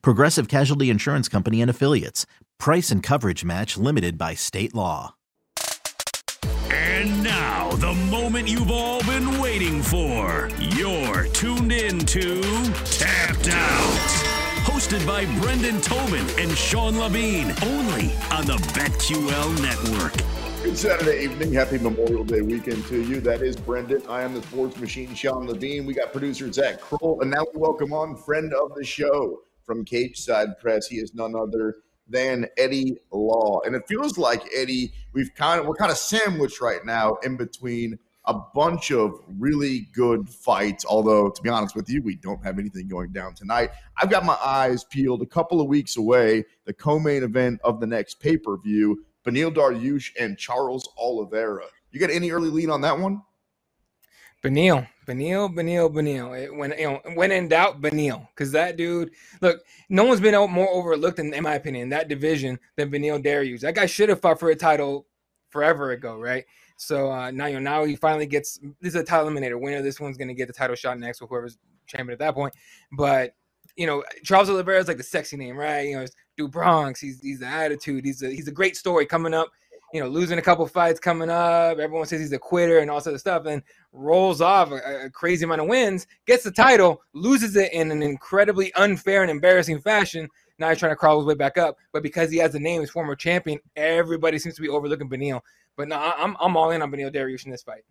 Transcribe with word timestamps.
Progressive 0.00 0.48
Casualty 0.48 0.90
Insurance 0.90 1.28
Company 1.28 1.60
and 1.60 1.70
Affiliates. 1.70 2.26
Price 2.58 2.90
and 2.90 3.02
coverage 3.02 3.44
match 3.44 3.76
limited 3.76 4.16
by 4.16 4.34
state 4.34 4.74
law. 4.74 5.14
And 6.70 7.22
now, 7.22 7.72
the 7.72 7.92
moment 8.10 8.48
you've 8.48 8.70
all 8.70 9.02
been 9.02 9.40
waiting 9.40 9.82
for. 9.82 10.48
You're 10.58 11.24
tuned 11.28 11.72
in 11.72 11.98
to 12.00 12.40
Tapped 12.84 13.48
Out. 13.48 14.32
Hosted 14.64 15.04
by 15.06 15.24
Brendan 15.40 15.80
Tobin 15.80 16.26
and 16.38 16.56
Sean 16.56 16.98
Levine, 16.98 17.52
only 17.64 18.12
on 18.30 18.46
the 18.46 18.56
BetQL 18.74 19.60
network. 19.60 20.12
Good 20.62 20.78
Saturday 20.78 21.24
evening. 21.24 21.52
Happy 21.52 21.78
Memorial 21.78 22.22
Day 22.22 22.40
weekend 22.40 22.86
to 22.86 23.02
you. 23.02 23.20
That 23.20 23.42
is 23.42 23.56
Brendan. 23.56 24.02
I 24.08 24.22
am 24.22 24.32
the 24.32 24.42
sports 24.42 24.78
machine, 24.78 25.12
Sean 25.14 25.48
Levine. 25.48 25.84
We 25.84 25.94
got 25.94 26.12
producer 26.12 26.52
Zach 26.52 26.80
Kroll. 26.80 27.20
And 27.20 27.30
now 27.32 27.44
we 27.52 27.60
welcome 27.60 27.92
on 27.92 28.14
friend 28.14 28.54
of 28.54 28.74
the 28.76 28.84
show 28.84 29.40
from 29.64 29.84
Cageside 29.84 30.58
Press. 30.60 30.86
He 30.86 30.96
is 30.96 31.14
none 31.14 31.34
other 31.34 31.76
than 32.08 32.46
Eddie 32.58 32.98
Law. 33.10 33.60
And 33.64 33.74
it 33.74 33.82
feels 33.88 34.18
like 34.18 34.42
Eddie, 34.54 34.92
we've 35.12 35.34
kind 35.34 35.60
of 35.60 35.66
we're 35.66 35.74
kind 35.74 35.90
of 35.90 35.98
sandwiched 35.98 36.60
right 36.60 36.84
now 36.84 37.16
in 37.22 37.36
between 37.36 37.98
a 38.26 38.34
bunch 38.54 38.92
of 38.92 39.18
really 39.38 39.88
good 39.94 40.28
fights. 40.28 40.84
Although, 40.84 41.30
to 41.30 41.42
be 41.42 41.48
honest 41.48 41.74
with 41.74 41.88
you, 41.88 42.02
we 42.02 42.16
don't 42.16 42.44
have 42.44 42.58
anything 42.58 42.86
going 42.86 43.12
down 43.12 43.34
tonight. 43.34 43.70
I've 44.00 44.10
got 44.10 44.24
my 44.24 44.36
eyes 44.44 44.84
peeled 44.84 45.22
a 45.22 45.26
couple 45.26 45.60
of 45.60 45.66
weeks 45.66 45.96
away, 45.96 46.44
the 46.64 46.72
co-main 46.72 47.24
event 47.24 47.60
of 47.64 47.80
the 47.80 47.86
next 47.86 48.20
pay-per-view 48.20 49.04
Beneil 49.24 49.54
Dariush 49.54 50.10
and 50.18 50.36
Charles 50.38 50.88
Oliveira. 50.96 51.66
You 51.90 52.00
got 52.00 52.10
any 52.10 52.30
early 52.30 52.48
lead 52.48 52.70
on 52.70 52.80
that 52.82 52.98
one? 52.98 53.22
Beneil, 54.42 54.88
Beneil, 55.06 55.54
Beneil, 55.54 55.92
Beneil. 55.92 56.56
When 56.56 56.74
you 56.76 56.84
know, 56.84 57.00
when 57.14 57.30
in 57.30 57.48
doubt, 57.48 57.80
Beneil, 57.80 58.26
because 58.30 58.52
that 58.52 58.76
dude. 58.76 59.12
Look, 59.40 59.60
no 59.88 60.04
one's 60.04 60.20
been 60.20 60.34
more 60.50 60.68
overlooked 60.68 61.20
in, 61.20 61.32
in 61.32 61.44
my 61.44 61.54
opinion, 61.54 61.90
that 61.90 62.08
division 62.08 62.58
than 62.76 62.90
Beneil 62.90 63.22
Dariush. 63.24 63.60
That 63.60 63.76
guy 63.76 63.86
should 63.86 64.08
have 64.08 64.20
fought 64.20 64.40
for 64.40 64.50
a 64.50 64.56
title 64.56 65.06
forever 65.50 65.92
ago, 65.92 66.18
right? 66.18 66.44
So 66.76 67.12
uh, 67.12 67.30
now 67.30 67.46
you 67.46 67.54
know 67.54 67.60
now 67.60 67.84
he 67.84 67.94
finally 67.94 68.26
gets 68.26 68.58
this 68.80 68.94
is 68.94 68.96
a 68.96 69.04
title 69.04 69.30
eliminator 69.30 69.60
winner. 69.60 69.82
This 69.82 70.00
one's 70.00 70.16
gonna 70.16 70.34
get 70.34 70.48
the 70.48 70.52
title 70.52 70.74
shot 70.74 70.98
next 70.98 71.20
with 71.20 71.30
whoever's 71.30 71.58
champion 71.86 72.14
at 72.14 72.18
that 72.18 72.34
point. 72.34 72.54
But 72.90 73.34
you 73.76 73.86
know, 73.86 74.02
Charles 74.24 74.50
Oliveira 74.50 74.80
is 74.80 74.88
like 74.88 74.96
the 74.96 75.04
sexy 75.04 75.36
name, 75.36 75.56
right? 75.56 75.88
You 75.88 76.00
know, 76.00 76.06
do 76.36 76.48
Bronx. 76.48 77.00
He's 77.00 77.20
he's 77.20 77.40
the 77.40 77.46
attitude. 77.46 78.04
He's 78.04 78.22
a 78.22 78.30
he's 78.30 78.48
a 78.48 78.52
great 78.52 78.76
story 78.76 79.06
coming 79.06 79.34
up. 79.34 79.50
You 79.92 80.00
know, 80.00 80.08
losing 80.08 80.38
a 80.38 80.42
couple 80.42 80.66
fights 80.66 80.98
coming 80.98 81.28
up. 81.28 81.78
Everyone 81.78 82.06
says 82.06 82.20
he's 82.20 82.32
a 82.32 82.38
quitter 82.38 82.78
and 82.78 82.90
all 82.90 83.00
sort 83.00 83.14
of 83.14 83.20
stuff, 83.20 83.46
and 83.46 83.62
rolls 83.92 84.40
off 84.40 84.70
a, 84.70 85.04
a, 85.04 85.10
crazy 85.10 85.44
amount 85.44 85.60
of 85.60 85.66
wins, 85.66 86.06
gets 86.26 86.44
the 86.44 86.50
title, 86.50 87.02
loses 87.12 87.56
it 87.56 87.72
in 87.72 87.90
an 87.90 88.02
incredibly 88.02 88.72
unfair 88.74 89.22
and 89.22 89.30
embarrassing 89.30 89.80
fashion. 89.80 90.28
Now 90.58 90.70
he's 90.70 90.78
trying 90.78 90.92
to 90.92 90.96
crawl 90.96 91.18
his 91.18 91.26
way 91.26 91.34
back 91.34 91.58
up, 91.58 91.76
but 91.92 92.02
because 92.02 92.30
he 92.30 92.38
has 92.38 92.52
the 92.52 92.60
name, 92.60 92.80
his 92.80 92.90
former 92.90 93.14
champion, 93.14 93.58
everybody 93.76 94.38
seems 94.38 94.54
to 94.54 94.62
be 94.62 94.68
overlooking 94.68 95.10
Beneil. 95.10 95.40
But 95.76 95.88
no, 95.88 95.98
I'm 95.98 96.36
I'm 96.40 96.56
all 96.56 96.70
in 96.70 96.82
on 96.82 96.90
Beneil 96.90 97.14
Dariush 97.14 97.44
in 97.44 97.50
this 97.50 97.62
fight 97.62 97.84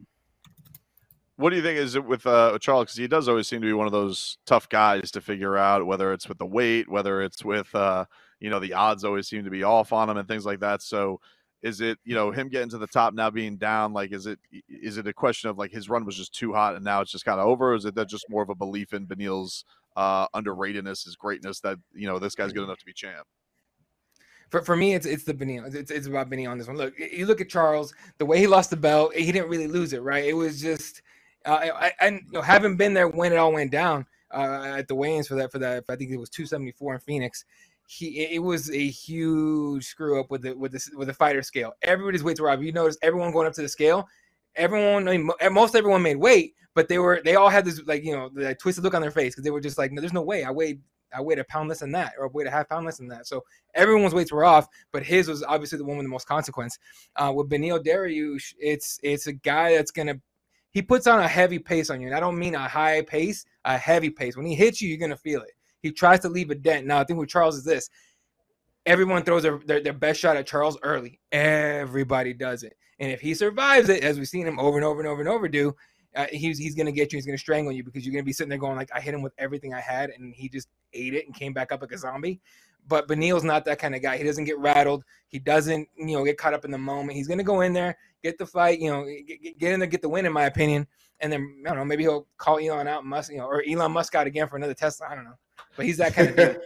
what 1.41 1.49
do 1.49 1.55
you 1.55 1.63
think 1.63 1.79
is 1.79 1.95
it 1.95 2.05
with 2.05 2.25
uh, 2.27 2.57
Charles? 2.59 2.85
Because 2.85 2.97
he 2.97 3.07
does 3.07 3.27
always 3.27 3.47
seem 3.47 3.61
to 3.61 3.67
be 3.67 3.73
one 3.73 3.87
of 3.87 3.91
those 3.91 4.37
tough 4.45 4.69
guys 4.69 5.09
to 5.11 5.21
figure 5.21 5.57
out 5.57 5.85
whether 5.85 6.13
it's 6.13 6.29
with 6.29 6.37
the 6.37 6.45
weight, 6.45 6.87
whether 6.87 7.21
it's 7.21 7.43
with 7.43 7.73
uh, 7.73 8.05
you 8.39 8.49
know 8.49 8.59
the 8.59 8.73
odds 8.73 9.03
always 9.03 9.27
seem 9.27 9.43
to 9.43 9.49
be 9.49 9.63
off 9.63 9.91
on 9.91 10.09
him 10.09 10.17
and 10.17 10.27
things 10.27 10.45
like 10.45 10.59
that. 10.59 10.83
So 10.83 11.19
is 11.61 11.81
it 11.81 11.99
you 12.03 12.15
know 12.15 12.31
him 12.31 12.49
getting 12.49 12.69
to 12.69 12.77
the 12.77 12.87
top 12.87 13.13
now 13.13 13.29
being 13.29 13.57
down? 13.57 13.93
Like 13.93 14.11
is 14.11 14.25
it 14.25 14.39
is 14.69 14.97
it 14.97 15.07
a 15.07 15.13
question 15.13 15.49
of 15.49 15.57
like 15.57 15.71
his 15.71 15.89
run 15.89 16.05
was 16.05 16.15
just 16.15 16.33
too 16.33 16.53
hot 16.53 16.75
and 16.75 16.83
now 16.83 17.01
it's 17.01 17.11
just 17.11 17.25
kind 17.25 17.39
of 17.39 17.47
over? 17.47 17.73
Is 17.73 17.85
it 17.85 17.95
that 17.95 18.09
just 18.09 18.29
more 18.29 18.43
of 18.43 18.49
a 18.49 18.55
belief 18.55 18.93
in 18.93 19.05
Beneil's 19.05 19.65
uh, 19.95 20.27
underratedness, 20.29 21.05
his 21.05 21.15
greatness 21.15 21.59
that 21.61 21.77
you 21.93 22.07
know 22.07 22.19
this 22.19 22.35
guy's 22.35 22.53
good 22.53 22.63
enough 22.63 22.79
to 22.79 22.85
be 22.85 22.93
champ? 22.93 23.27
for, 24.51 24.61
for 24.61 24.75
me, 24.75 24.93
it's 24.93 25.05
it's 25.05 25.23
the 25.23 25.33
Beneil. 25.33 25.73
It's, 25.73 25.89
it's 25.89 26.07
about 26.07 26.29
Beneil 26.29 26.51
on 26.51 26.57
this 26.57 26.67
one. 26.67 26.77
Look, 26.77 26.93
you 26.99 27.25
look 27.25 27.41
at 27.41 27.49
Charles, 27.49 27.93
the 28.17 28.25
way 28.25 28.37
he 28.37 28.47
lost 28.47 28.69
the 28.69 28.77
belt, 28.77 29.15
he 29.15 29.31
didn't 29.31 29.49
really 29.49 29.67
lose 29.67 29.93
it, 29.93 30.03
right? 30.03 30.25
It 30.25 30.33
was 30.33 30.61
just 30.61 31.01
uh, 31.45 31.91
I 32.01 32.07
you 32.07 32.21
know, 32.33 32.41
having 32.41 32.75
been 32.75 32.93
there 32.93 33.07
when 33.07 33.31
it 33.31 33.37
all 33.37 33.53
went 33.53 33.71
down 33.71 34.05
uh, 34.31 34.75
at 34.77 34.87
the 34.87 34.95
weigh-ins 34.95 35.27
for 35.27 35.35
that 35.35 35.51
for 35.51 35.59
that, 35.59 35.85
I 35.89 35.95
think 35.95 36.11
it 36.11 36.17
was 36.17 36.29
274 36.29 36.95
in 36.95 36.99
Phoenix. 36.99 37.45
He 37.91 38.21
it 38.23 38.41
was 38.41 38.71
a 38.71 38.87
huge 38.87 39.85
screw 39.85 40.17
up 40.17 40.31
with 40.31 40.43
the 40.43 40.53
with 40.53 40.71
the 40.71 40.81
with 40.95 41.09
the 41.09 41.13
fighter 41.13 41.41
scale. 41.41 41.73
Everybody's 41.81 42.23
weights 42.23 42.39
were 42.39 42.49
off. 42.49 42.61
You 42.61 42.71
notice 42.71 42.97
everyone 43.01 43.33
going 43.33 43.47
up 43.47 43.53
to 43.53 43.61
the 43.61 43.67
scale. 43.67 44.07
Everyone, 44.55 45.07
I 45.09 45.17
mean, 45.17 45.29
most 45.51 45.75
everyone 45.75 46.01
made 46.01 46.15
weight, 46.15 46.55
but 46.73 46.87
they 46.87 46.99
were 46.99 47.21
they 47.25 47.35
all 47.35 47.49
had 47.49 47.65
this 47.65 47.81
like 47.85 48.05
you 48.05 48.15
know 48.15 48.29
the 48.33 48.55
twisted 48.55 48.85
look 48.85 48.93
on 48.93 49.01
their 49.01 49.11
face 49.11 49.33
because 49.33 49.43
they 49.43 49.51
were 49.51 49.59
just 49.59 49.77
like, 49.77 49.91
no, 49.91 49.99
there's 49.99 50.13
no 50.13 50.21
way. 50.21 50.45
I 50.45 50.51
weighed 50.51 50.81
I 51.13 51.19
weighed 51.19 51.39
a 51.39 51.43
pound 51.43 51.67
less 51.67 51.79
than 51.79 51.91
that, 51.91 52.13
or 52.17 52.27
I 52.27 52.29
weighed 52.31 52.47
a 52.47 52.51
half 52.51 52.69
pound 52.69 52.85
less 52.85 52.97
than 52.97 53.09
that. 53.09 53.27
So 53.27 53.43
everyone's 53.75 54.13
weights 54.13 54.31
were 54.31 54.45
off, 54.45 54.69
but 54.93 55.03
his 55.03 55.27
was 55.27 55.43
obviously 55.43 55.77
the 55.77 55.83
one 55.83 55.97
with 55.97 56.05
the 56.05 56.09
most 56.09 56.27
consequence. 56.27 56.79
Uh, 57.17 57.33
with 57.35 57.49
Beneil 57.49 57.83
Dariush, 57.83 58.53
it's 58.57 59.01
it's 59.03 59.27
a 59.27 59.33
guy 59.33 59.75
that's 59.75 59.91
gonna 59.91 60.15
he 60.71 60.81
puts 60.81 61.07
on 61.07 61.19
a 61.19 61.27
heavy 61.27 61.59
pace 61.59 61.89
on 61.89 61.99
you. 61.99 62.07
And 62.07 62.15
I 62.15 62.21
don't 62.21 62.39
mean 62.39 62.55
a 62.55 62.67
high 62.67 63.01
pace, 63.01 63.45
a 63.65 63.77
heavy 63.77 64.09
pace. 64.09 64.37
When 64.37 64.45
he 64.45 64.55
hits 64.55 64.81
you, 64.81 64.89
you're 64.89 65.09
to 65.09 65.17
feel 65.17 65.41
it. 65.41 65.51
He 65.81 65.91
tries 65.91 66.19
to 66.21 66.29
leave 66.29 66.49
a 66.51 66.55
dent. 66.55 66.85
Now, 66.85 66.99
I 66.99 67.03
think 67.03 67.19
with 67.19 67.29
Charles 67.29 67.57
is 67.57 67.63
this 67.63 67.89
everyone 68.85 69.23
throws 69.23 69.43
their, 69.43 69.59
their, 69.65 69.81
their, 69.81 69.93
best 69.93 70.19
shot 70.19 70.37
at 70.37 70.47
Charles 70.47 70.77
early. 70.83 71.19
Everybody 71.31 72.33
does 72.33 72.63
it. 72.63 72.75
And 72.99 73.11
if 73.11 73.21
he 73.21 73.33
survives 73.33 73.89
it, 73.89 74.03
as 74.03 74.17
we've 74.17 74.27
seen 74.27 74.47
him 74.47 74.59
over 74.59 74.77
and 74.77 74.85
over 74.85 74.99
and 74.99 75.07
over 75.07 75.21
and 75.21 75.29
over 75.29 75.47
do, 75.47 75.75
uh, 76.15 76.27
he's, 76.31 76.57
he's 76.57 76.75
going 76.75 76.85
to 76.85 76.91
get 76.91 77.11
you. 77.11 77.17
He's 77.17 77.25
going 77.25 77.37
to 77.37 77.41
strangle 77.41 77.71
you 77.71 77.83
because 77.83 78.05
you're 78.05 78.11
going 78.11 78.23
to 78.23 78.25
be 78.25 78.33
sitting 78.33 78.49
there 78.49 78.57
going, 78.57 78.75
like, 78.75 78.89
I 78.93 78.99
hit 78.99 79.13
him 79.13 79.21
with 79.21 79.33
everything 79.37 79.73
I 79.73 79.79
had. 79.79 80.09
And 80.09 80.33
he 80.35 80.49
just 80.49 80.67
ate 80.93 81.13
it 81.13 81.25
and 81.25 81.35
came 81.35 81.53
back 81.53 81.71
up 81.71 81.81
like 81.81 81.91
a 81.91 81.97
zombie. 81.97 82.41
But 82.87 83.07
Beneil's 83.07 83.43
not 83.43 83.65
that 83.65 83.79
kind 83.79 83.95
of 83.95 84.01
guy. 84.01 84.17
He 84.17 84.23
doesn't 84.23 84.43
get 84.43 84.57
rattled. 84.57 85.03
He 85.27 85.39
doesn't, 85.39 85.87
you 85.97 86.17
know, 86.17 86.25
get 86.25 86.37
caught 86.37 86.53
up 86.53 86.65
in 86.65 86.71
the 86.71 86.77
moment. 86.77 87.15
He's 87.15 87.27
going 87.27 87.37
to 87.37 87.43
go 87.43 87.61
in 87.61 87.73
there, 87.73 87.97
get 88.23 88.37
the 88.37 88.45
fight, 88.45 88.79
you 88.79 88.91
know, 88.91 89.05
get, 89.27 89.59
get 89.59 89.71
in 89.71 89.79
there, 89.79 89.87
get 89.87 90.01
the 90.01 90.09
win, 90.09 90.25
in 90.25 90.33
my 90.33 90.45
opinion. 90.45 90.87
And 91.19 91.31
then 91.31 91.63
I 91.65 91.69
don't 91.69 91.77
know, 91.77 91.85
maybe 91.85 92.03
he'll 92.03 92.27
call 92.37 92.57
Elon 92.57 92.87
out, 92.87 93.05
Musk, 93.05 93.31
you 93.31 93.37
know, 93.37 93.45
or 93.45 93.63
Elon 93.69 93.91
Musk 93.91 94.15
out 94.15 94.25
again 94.25 94.47
for 94.47 94.57
another 94.57 94.73
Tesla. 94.73 95.07
I 95.07 95.13
don't 95.13 95.25
know, 95.25 95.37
but 95.75 95.85
he's 95.85 95.97
that 95.97 96.13
kind 96.13 96.29
of 96.29 96.35
dude. 96.35 96.61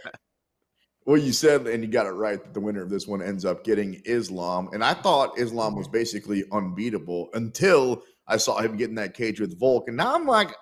well, 1.06 1.18
you 1.18 1.32
said, 1.32 1.66
and 1.66 1.82
you 1.82 1.90
got 1.90 2.06
it 2.06 2.10
right, 2.10 2.42
that 2.42 2.54
the 2.54 2.60
winner 2.60 2.82
of 2.82 2.90
this 2.90 3.06
one 3.06 3.22
ends 3.22 3.44
up 3.44 3.64
getting 3.64 4.00
Islam. 4.04 4.68
And 4.72 4.82
I 4.82 4.94
thought 4.94 5.38
Islam 5.38 5.76
was 5.76 5.88
basically 5.88 6.44
unbeatable 6.52 7.30
until 7.34 8.02
I 8.26 8.36
saw 8.36 8.58
him 8.60 8.76
get 8.76 8.88
in 8.88 8.96
that 8.96 9.14
cage 9.14 9.40
with 9.40 9.58
Volk. 9.58 9.88
And 9.88 9.96
now 9.96 10.14
I'm 10.14 10.26
like, 10.26 10.54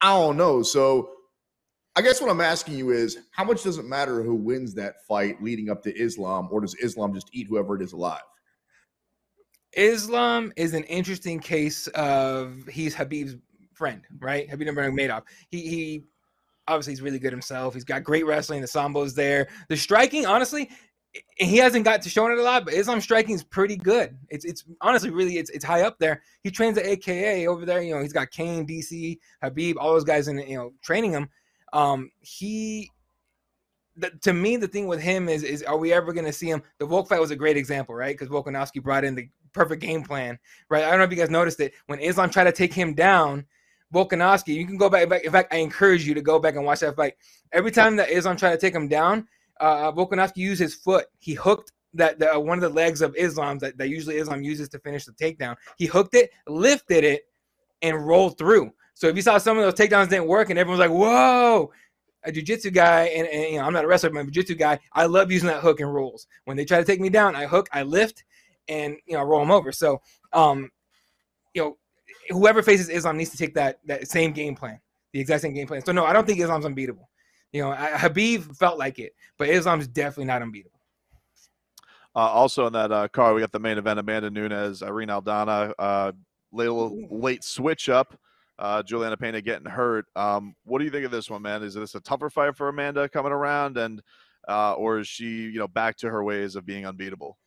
I 0.00 0.10
don't 0.18 0.36
know. 0.36 0.62
So 0.62 1.10
I 1.94 2.00
guess 2.00 2.20
what 2.20 2.30
I'm 2.30 2.40
asking 2.40 2.78
you 2.78 2.90
is 2.90 3.18
how 3.32 3.44
much 3.44 3.62
does 3.62 3.78
it 3.78 3.84
matter 3.84 4.22
who 4.22 4.34
wins 4.34 4.74
that 4.74 5.04
fight 5.06 5.42
leading 5.42 5.68
up 5.68 5.82
to 5.82 5.94
Islam, 5.94 6.48
or 6.50 6.62
does 6.62 6.74
Islam 6.76 7.12
just 7.12 7.28
eat 7.32 7.46
whoever 7.48 7.76
it 7.76 7.82
is 7.82 7.92
alive? 7.92 8.22
Islam 9.74 10.52
is 10.56 10.74
an 10.74 10.84
interesting 10.84 11.38
case 11.38 11.86
of 11.88 12.66
he's 12.68 12.94
Khabib's 12.94 13.36
friend, 13.74 14.02
right? 14.18 14.48
Khabib 14.48 14.68
Nurmagomedov. 14.68 15.22
He 15.50 15.68
he 15.68 16.04
obviously 16.68 16.92
he's 16.92 17.02
really 17.02 17.18
good 17.18 17.32
himself. 17.32 17.74
He's 17.74 17.84
got 17.84 18.04
great 18.04 18.26
wrestling. 18.26 18.60
The 18.60 18.66
sambo's 18.66 19.14
there. 19.14 19.48
The 19.68 19.76
striking, 19.76 20.26
honestly, 20.26 20.70
he 21.36 21.58
hasn't 21.58 21.84
got 21.84 22.02
to 22.02 22.08
show 22.08 22.26
it 22.26 22.38
a 22.38 22.42
lot, 22.42 22.64
but 22.64 22.74
Islam 22.74 23.00
striking 23.00 23.34
is 23.34 23.44
pretty 23.44 23.76
good. 23.76 24.16
It's 24.30 24.44
it's 24.44 24.64
honestly 24.80 25.10
really 25.10 25.36
it's 25.36 25.50
it's 25.50 25.64
high 25.64 25.82
up 25.82 25.98
there. 25.98 26.22
He 26.42 26.50
trains 26.50 26.78
at 26.78 26.86
AKA 26.86 27.46
over 27.46 27.66
there. 27.66 27.82
You 27.82 27.94
know, 27.94 28.00
he's 28.00 28.12
got 28.12 28.30
Cain, 28.30 28.66
DC, 28.66 29.18
Khabib, 29.42 29.74
all 29.78 29.92
those 29.92 30.04
guys 30.04 30.28
in 30.28 30.38
you 30.38 30.56
know 30.56 30.72
training 30.82 31.12
him. 31.12 31.28
Um, 31.72 32.10
he 32.20 32.90
the, 33.96 34.10
to 34.22 34.32
me, 34.32 34.56
the 34.56 34.68
thing 34.68 34.86
with 34.86 35.00
him 35.00 35.28
is, 35.28 35.42
is 35.42 35.62
are 35.62 35.76
we 35.76 35.92
ever 35.92 36.12
going 36.12 36.24
to 36.24 36.32
see 36.32 36.48
him? 36.48 36.62
The 36.78 36.86
Volk 36.86 37.08
fight 37.08 37.20
was 37.20 37.30
a 37.30 37.36
great 37.36 37.56
example, 37.56 37.94
right? 37.94 38.16
Because 38.16 38.28
Volkanovski 38.28 38.82
brought 38.82 39.04
in 39.04 39.14
the 39.14 39.28
perfect 39.52 39.82
game 39.82 40.02
plan, 40.02 40.38
right? 40.70 40.84
I 40.84 40.90
don't 40.90 40.98
know 40.98 41.04
if 41.04 41.10
you 41.10 41.16
guys 41.16 41.30
noticed 41.30 41.60
it. 41.60 41.74
When 41.86 41.98
Islam 41.98 42.30
tried 42.30 42.44
to 42.44 42.52
take 42.52 42.72
him 42.72 42.94
down, 42.94 43.44
Volkanovski, 43.92 44.54
you 44.54 44.66
can 44.66 44.76
go 44.76 44.88
back. 44.88 45.10
In 45.24 45.30
fact, 45.30 45.52
I 45.52 45.58
encourage 45.58 46.06
you 46.06 46.14
to 46.14 46.22
go 46.22 46.38
back 46.38 46.56
and 46.56 46.64
watch 46.64 46.80
that 46.80 46.96
fight. 46.96 47.14
Every 47.52 47.70
time 47.70 47.96
that 47.96 48.10
Islam 48.10 48.36
tried 48.36 48.52
to 48.52 48.58
take 48.58 48.74
him 48.74 48.88
down, 48.88 49.28
uh, 49.60 49.92
Volkanovski 49.92 50.38
used 50.38 50.60
his 50.60 50.74
foot. 50.74 51.06
He 51.18 51.34
hooked 51.34 51.72
that 51.94 52.18
the, 52.18 52.40
one 52.40 52.56
of 52.58 52.62
the 52.62 52.74
legs 52.74 53.02
of 53.02 53.14
Islam 53.16 53.58
that, 53.58 53.76
that 53.76 53.88
usually 53.88 54.16
Islam 54.16 54.42
uses 54.42 54.68
to 54.70 54.78
finish 54.78 55.04
the 55.04 55.12
takedown. 55.12 55.56
He 55.76 55.86
hooked 55.86 56.14
it, 56.14 56.30
lifted 56.46 57.04
it, 57.04 57.24
and 57.82 58.06
rolled 58.06 58.38
through. 58.38 58.72
So 58.94 59.08
if 59.08 59.16
you 59.16 59.22
saw 59.22 59.38
some 59.38 59.58
of 59.58 59.64
those 59.64 59.74
takedowns 59.74 60.08
didn't 60.08 60.26
work, 60.26 60.50
and 60.50 60.58
everyone's 60.58 60.80
like, 60.80 60.90
"Whoa!" 60.90 61.70
A 62.24 62.30
jiu-jitsu 62.30 62.70
guy, 62.70 63.06
and, 63.06 63.26
and 63.26 63.52
you 63.52 63.58
know 63.58 63.64
I'm 63.64 63.72
not 63.72 63.84
a 63.84 63.86
wrestler, 63.88 64.10
but 64.10 64.20
I'm 64.20 64.28
a 64.28 64.30
jiu-jitsu 64.30 64.54
guy. 64.54 64.78
I 64.92 65.06
love 65.06 65.32
using 65.32 65.48
that 65.48 65.60
hook 65.60 65.80
and 65.80 65.92
rolls. 65.92 66.26
When 66.44 66.56
they 66.56 66.64
try 66.64 66.78
to 66.78 66.84
take 66.84 67.00
me 67.00 67.08
down, 67.08 67.34
I 67.34 67.46
hook, 67.46 67.68
I 67.72 67.82
lift, 67.82 68.24
and 68.68 68.96
you 69.06 69.16
know 69.16 69.24
roll 69.24 69.40
them 69.40 69.50
over. 69.50 69.72
So, 69.72 70.00
um, 70.32 70.70
you 71.52 71.62
know, 71.62 71.76
whoever 72.32 72.62
faces 72.62 72.88
Islam 72.88 73.16
needs 73.16 73.30
to 73.30 73.36
take 73.36 73.54
that 73.54 73.80
that 73.86 74.08
same 74.08 74.32
game 74.32 74.54
plan, 74.54 74.80
the 75.12 75.20
exact 75.20 75.42
same 75.42 75.54
game 75.54 75.66
plan. 75.66 75.84
So 75.84 75.92
no, 75.92 76.04
I 76.04 76.12
don't 76.12 76.26
think 76.26 76.40
Islam's 76.40 76.64
unbeatable. 76.64 77.08
You 77.52 77.62
know, 77.62 77.70
I, 77.70 77.90
Khabib 77.92 78.56
felt 78.56 78.78
like 78.78 78.98
it, 78.98 79.14
but 79.38 79.48
Islam's 79.48 79.86
definitely 79.86 80.24
not 80.24 80.42
unbeatable. 80.42 80.80
Uh, 82.14 82.18
also 82.18 82.66
in 82.66 82.72
that 82.72 82.92
uh, 82.92 83.08
car, 83.08 83.34
we 83.34 83.40
got 83.40 83.52
the 83.52 83.58
main 83.58 83.78
event: 83.78 83.98
Amanda 83.98 84.30
Nunes, 84.30 84.82
Irene 84.82 85.08
Aldana. 85.08 85.72
Uh, 85.78 86.12
little 86.52 86.98
late 87.10 87.44
switch 87.44 87.88
up. 87.88 88.18
Uh, 88.58 88.82
Julianna 88.82 89.16
Pena 89.16 89.40
getting 89.40 89.66
hurt. 89.66 90.06
Um, 90.14 90.54
what 90.64 90.78
do 90.78 90.84
you 90.84 90.90
think 90.90 91.04
of 91.04 91.10
this 91.10 91.30
one, 91.30 91.42
man? 91.42 91.62
Is 91.62 91.74
this 91.74 91.94
a 91.94 92.00
tougher 92.00 92.30
fight 92.30 92.56
for 92.56 92.68
Amanda 92.68 93.08
coming 93.08 93.32
around, 93.32 93.76
and 93.78 94.02
uh, 94.48 94.74
or 94.74 94.98
is 95.00 95.08
she, 95.08 95.24
you 95.24 95.58
know, 95.58 95.68
back 95.68 95.96
to 95.98 96.10
her 96.10 96.22
ways 96.22 96.54
of 96.54 96.66
being 96.66 96.86
unbeatable? 96.86 97.38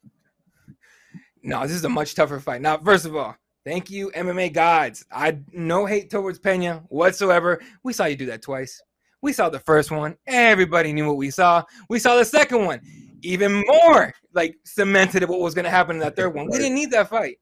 No, 1.44 1.62
this 1.62 1.72
is 1.72 1.86
a 1.86 1.90
much 1.90 2.16
tougher 2.16 2.40
fight. 2.40 2.62
Now, 2.62 2.78
first 2.78 3.06
of 3.06 3.16
all, 3.16 3.36
thank 3.66 3.90
you, 3.90 4.12
MMA 4.12 4.54
gods. 4.54 5.06
I 5.12 5.40
no 5.52 5.86
hate 5.86 6.10
towards 6.10 6.40
Pena 6.40 6.84
whatsoever. 6.90 7.62
We 7.84 7.94
saw 7.94 8.06
you 8.06 8.16
do 8.16 8.28
that 8.28 8.42
twice. 8.42 8.82
We 9.22 9.34
saw 9.34 9.50
the 9.50 9.60
first 9.60 9.92
one. 9.92 10.16
Everybody 10.28 10.94
knew 10.94 11.08
what 11.08 11.18
we 11.18 11.32
saw. 11.32 11.64
We 11.90 12.00
saw 12.00 12.16
the 12.16 12.26
second 12.26 12.66
one. 12.66 12.80
Even 13.24 13.64
more 13.66 14.14
like 14.34 14.56
cemented 14.66 15.28
what 15.28 15.40
was 15.40 15.56
to 15.56 15.70
happen 15.70 15.96
in 15.96 16.02
that 16.02 16.16
third 16.16 16.36
one. 16.36 16.48
We 16.50 16.60
didn't 16.60 16.76
need 16.76 16.92
that 16.92 17.10
fight. 17.10 17.40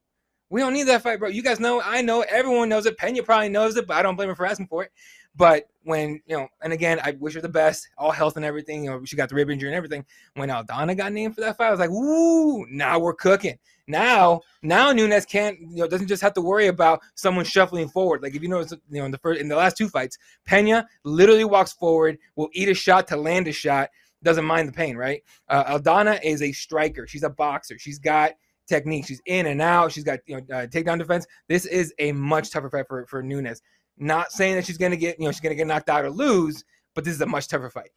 We 0.48 0.60
don't 0.60 0.72
need 0.72 0.84
that 0.84 1.02
fight, 1.02 1.18
bro. 1.18 1.28
You 1.28 1.42
guys 1.42 1.60
know, 1.60 1.82
I 1.82 2.00
know, 2.00 2.22
everyone 2.22 2.68
knows 2.68 2.86
it. 2.86 2.96
Pena 2.96 3.22
probably 3.22 3.48
knows 3.48 3.76
it, 3.76 3.86
but 3.86 3.96
I 3.96 4.02
don't 4.02 4.16
blame 4.16 4.30
him 4.30 4.36
for 4.36 4.46
asking 4.46 4.68
for 4.68 4.84
it. 4.84 4.92
But 5.36 5.68
when, 5.82 6.20
you 6.26 6.36
know, 6.36 6.48
and 6.62 6.72
again, 6.72 7.00
I 7.02 7.12
wish 7.12 7.34
her 7.34 7.40
the 7.40 7.48
best, 7.48 7.88
all 7.98 8.10
health 8.10 8.36
and 8.36 8.44
everything. 8.44 8.84
You 8.84 8.90
know, 8.90 9.04
she 9.04 9.16
got 9.16 9.28
the 9.28 9.34
rib 9.34 9.50
injury 9.50 9.68
and 9.68 9.76
everything. 9.76 10.04
When 10.34 10.48
Aldana 10.48 10.96
got 10.96 11.12
named 11.12 11.34
for 11.34 11.40
that 11.42 11.56
fight, 11.56 11.68
I 11.68 11.70
was 11.70 11.80
like, 11.80 11.90
ooh, 11.90 12.66
now 12.70 12.98
we're 12.98 13.14
cooking. 13.14 13.58
Now, 13.86 14.40
now 14.62 14.92
Nunes 14.92 15.26
can't, 15.26 15.58
you 15.60 15.82
know, 15.82 15.86
doesn't 15.86 16.06
just 16.06 16.22
have 16.22 16.32
to 16.34 16.40
worry 16.40 16.68
about 16.68 17.00
someone 17.14 17.44
shuffling 17.44 17.88
forward. 17.88 18.22
Like 18.22 18.34
if 18.34 18.42
you 18.42 18.48
notice, 18.48 18.72
you 18.90 19.00
know, 19.00 19.04
in 19.04 19.10
the 19.10 19.18
first, 19.18 19.40
in 19.40 19.48
the 19.48 19.56
last 19.56 19.76
two 19.76 19.88
fights, 19.88 20.16
Pena 20.46 20.86
literally 21.04 21.44
walks 21.44 21.72
forward, 21.72 22.18
will 22.36 22.48
eat 22.52 22.68
a 22.68 22.74
shot 22.74 23.06
to 23.08 23.16
land 23.16 23.46
a 23.46 23.52
shot, 23.52 23.90
doesn't 24.22 24.44
mind 24.44 24.68
the 24.68 24.72
pain, 24.72 24.96
right? 24.96 25.22
Uh, 25.48 25.78
Aldana 25.78 26.18
is 26.24 26.40
a 26.40 26.50
striker. 26.52 27.06
She's 27.06 27.24
a 27.24 27.30
boxer. 27.30 27.78
She's 27.78 27.98
got 27.98 28.32
technique. 28.66 29.06
She's 29.06 29.20
in 29.26 29.46
and 29.46 29.60
out. 29.60 29.92
She's 29.92 30.04
got 30.04 30.20
you 30.26 30.36
know 30.36 30.56
uh, 30.56 30.66
takedown 30.66 30.98
defense. 30.98 31.26
This 31.48 31.66
is 31.66 31.92
a 31.98 32.12
much 32.12 32.50
tougher 32.50 32.70
fight 32.70 32.86
for 32.88 33.06
for 33.06 33.22
Nunes. 33.22 33.60
Not 33.96 34.32
saying 34.32 34.56
that 34.56 34.66
she's 34.66 34.78
gonna 34.78 34.96
get 34.96 35.18
you 35.18 35.26
know 35.26 35.32
she's 35.32 35.40
gonna 35.40 35.54
get 35.54 35.66
knocked 35.66 35.88
out 35.88 36.04
or 36.04 36.10
lose, 36.10 36.64
but 36.94 37.04
this 37.04 37.14
is 37.14 37.20
a 37.20 37.26
much 37.26 37.48
tougher 37.48 37.70
fight. 37.70 37.90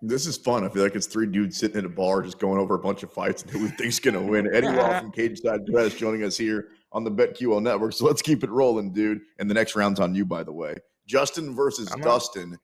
This 0.00 0.26
is 0.26 0.36
fun. 0.36 0.64
I 0.64 0.68
feel 0.68 0.84
like 0.84 0.94
it's 0.94 1.06
three 1.06 1.26
dudes 1.26 1.58
sitting 1.58 1.78
in 1.78 1.84
a 1.84 1.88
bar 1.88 2.22
just 2.22 2.38
going 2.38 2.60
over 2.60 2.76
a 2.76 2.78
bunch 2.78 3.02
of 3.02 3.12
fights 3.12 3.42
and 3.42 3.50
who 3.50 3.64
we 3.64 3.68
think's 3.70 3.98
gonna 3.98 4.22
win. 4.22 4.48
Eddie 4.54 4.68
Law 4.68 5.00
from 5.00 5.12
Cageside 5.12 5.66
Press 5.70 5.94
joining 5.94 6.24
us 6.24 6.36
here 6.36 6.68
on 6.92 7.04
the 7.04 7.10
BetQL 7.10 7.60
Network. 7.62 7.92
So 7.92 8.06
let's 8.06 8.22
keep 8.22 8.44
it 8.44 8.50
rolling, 8.50 8.92
dude. 8.92 9.20
And 9.38 9.50
the 9.50 9.54
next 9.54 9.76
round's 9.76 10.00
on 10.00 10.14
you, 10.14 10.24
by 10.24 10.42
the 10.42 10.52
way. 10.52 10.76
Justin 11.06 11.54
versus 11.54 11.90
I'm 11.92 12.00
Dustin 12.00 12.52
on. 12.52 12.58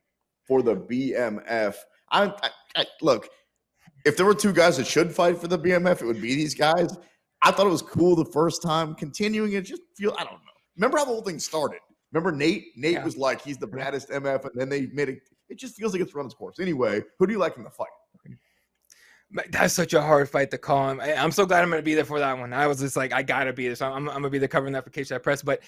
for 0.46 0.62
the 0.62 0.76
BMF. 0.76 1.74
I, 2.10 2.26
I, 2.26 2.50
I 2.76 2.86
look 3.02 3.28
if 4.04 4.16
there 4.16 4.26
were 4.26 4.34
two 4.34 4.52
guys 4.52 4.76
that 4.76 4.86
should 4.86 5.12
fight 5.12 5.38
for 5.38 5.48
the 5.48 5.58
BMF, 5.58 6.02
it 6.02 6.06
would 6.06 6.20
be 6.20 6.34
these 6.34 6.54
guys. 6.54 6.96
I 7.42 7.50
thought 7.50 7.66
it 7.66 7.70
was 7.70 7.82
cool 7.82 8.16
the 8.16 8.24
first 8.26 8.62
time. 8.62 8.94
Continuing 8.94 9.52
it, 9.52 9.62
just 9.62 9.82
feel 9.96 10.14
I 10.18 10.24
don't 10.24 10.32
know. 10.32 10.38
Remember 10.76 10.98
how 10.98 11.04
the 11.04 11.10
whole 11.10 11.22
thing 11.22 11.38
started? 11.38 11.80
Remember 12.14 12.30
Nate? 12.30 12.68
Nate 12.76 12.92
yeah. 12.92 13.04
was 13.04 13.16
like 13.16 13.42
he's 13.42 13.58
the 13.58 13.66
baddest 13.66 14.08
MF, 14.08 14.44
and 14.44 14.52
then 14.54 14.68
they 14.68 14.86
made 14.86 15.08
it. 15.08 15.18
It 15.48 15.58
just 15.58 15.76
feels 15.76 15.92
like 15.92 16.00
it's 16.00 16.14
run 16.14 16.26
its 16.26 16.34
course. 16.34 16.60
Anyway, 16.60 17.02
who 17.18 17.26
do 17.26 17.32
you 17.32 17.40
like 17.40 17.56
in 17.56 17.64
the 17.64 17.70
fight? 17.70 17.88
That's 19.50 19.74
such 19.74 19.94
a 19.94 20.00
hard 20.00 20.30
fight 20.30 20.52
to 20.52 20.58
call 20.58 20.90
him. 20.90 21.00
I'm 21.00 21.32
so 21.32 21.44
glad 21.44 21.62
I'm 21.62 21.70
going 21.70 21.80
to 21.80 21.84
be 21.84 21.94
there 21.94 22.04
for 22.04 22.20
that 22.20 22.38
one. 22.38 22.52
I 22.52 22.68
was 22.68 22.78
just 22.78 22.96
like, 22.96 23.12
I 23.12 23.24
gotta 23.24 23.52
be 23.52 23.66
there. 23.66 23.74
So 23.74 23.86
I'm, 23.86 24.08
I'm 24.08 24.20
going 24.20 24.22
to 24.24 24.30
be 24.30 24.38
there 24.38 24.46
covering 24.46 24.74
that 24.74 24.84
for 24.84 24.90
Cage 24.90 25.10
Press. 25.24 25.42
But 25.42 25.60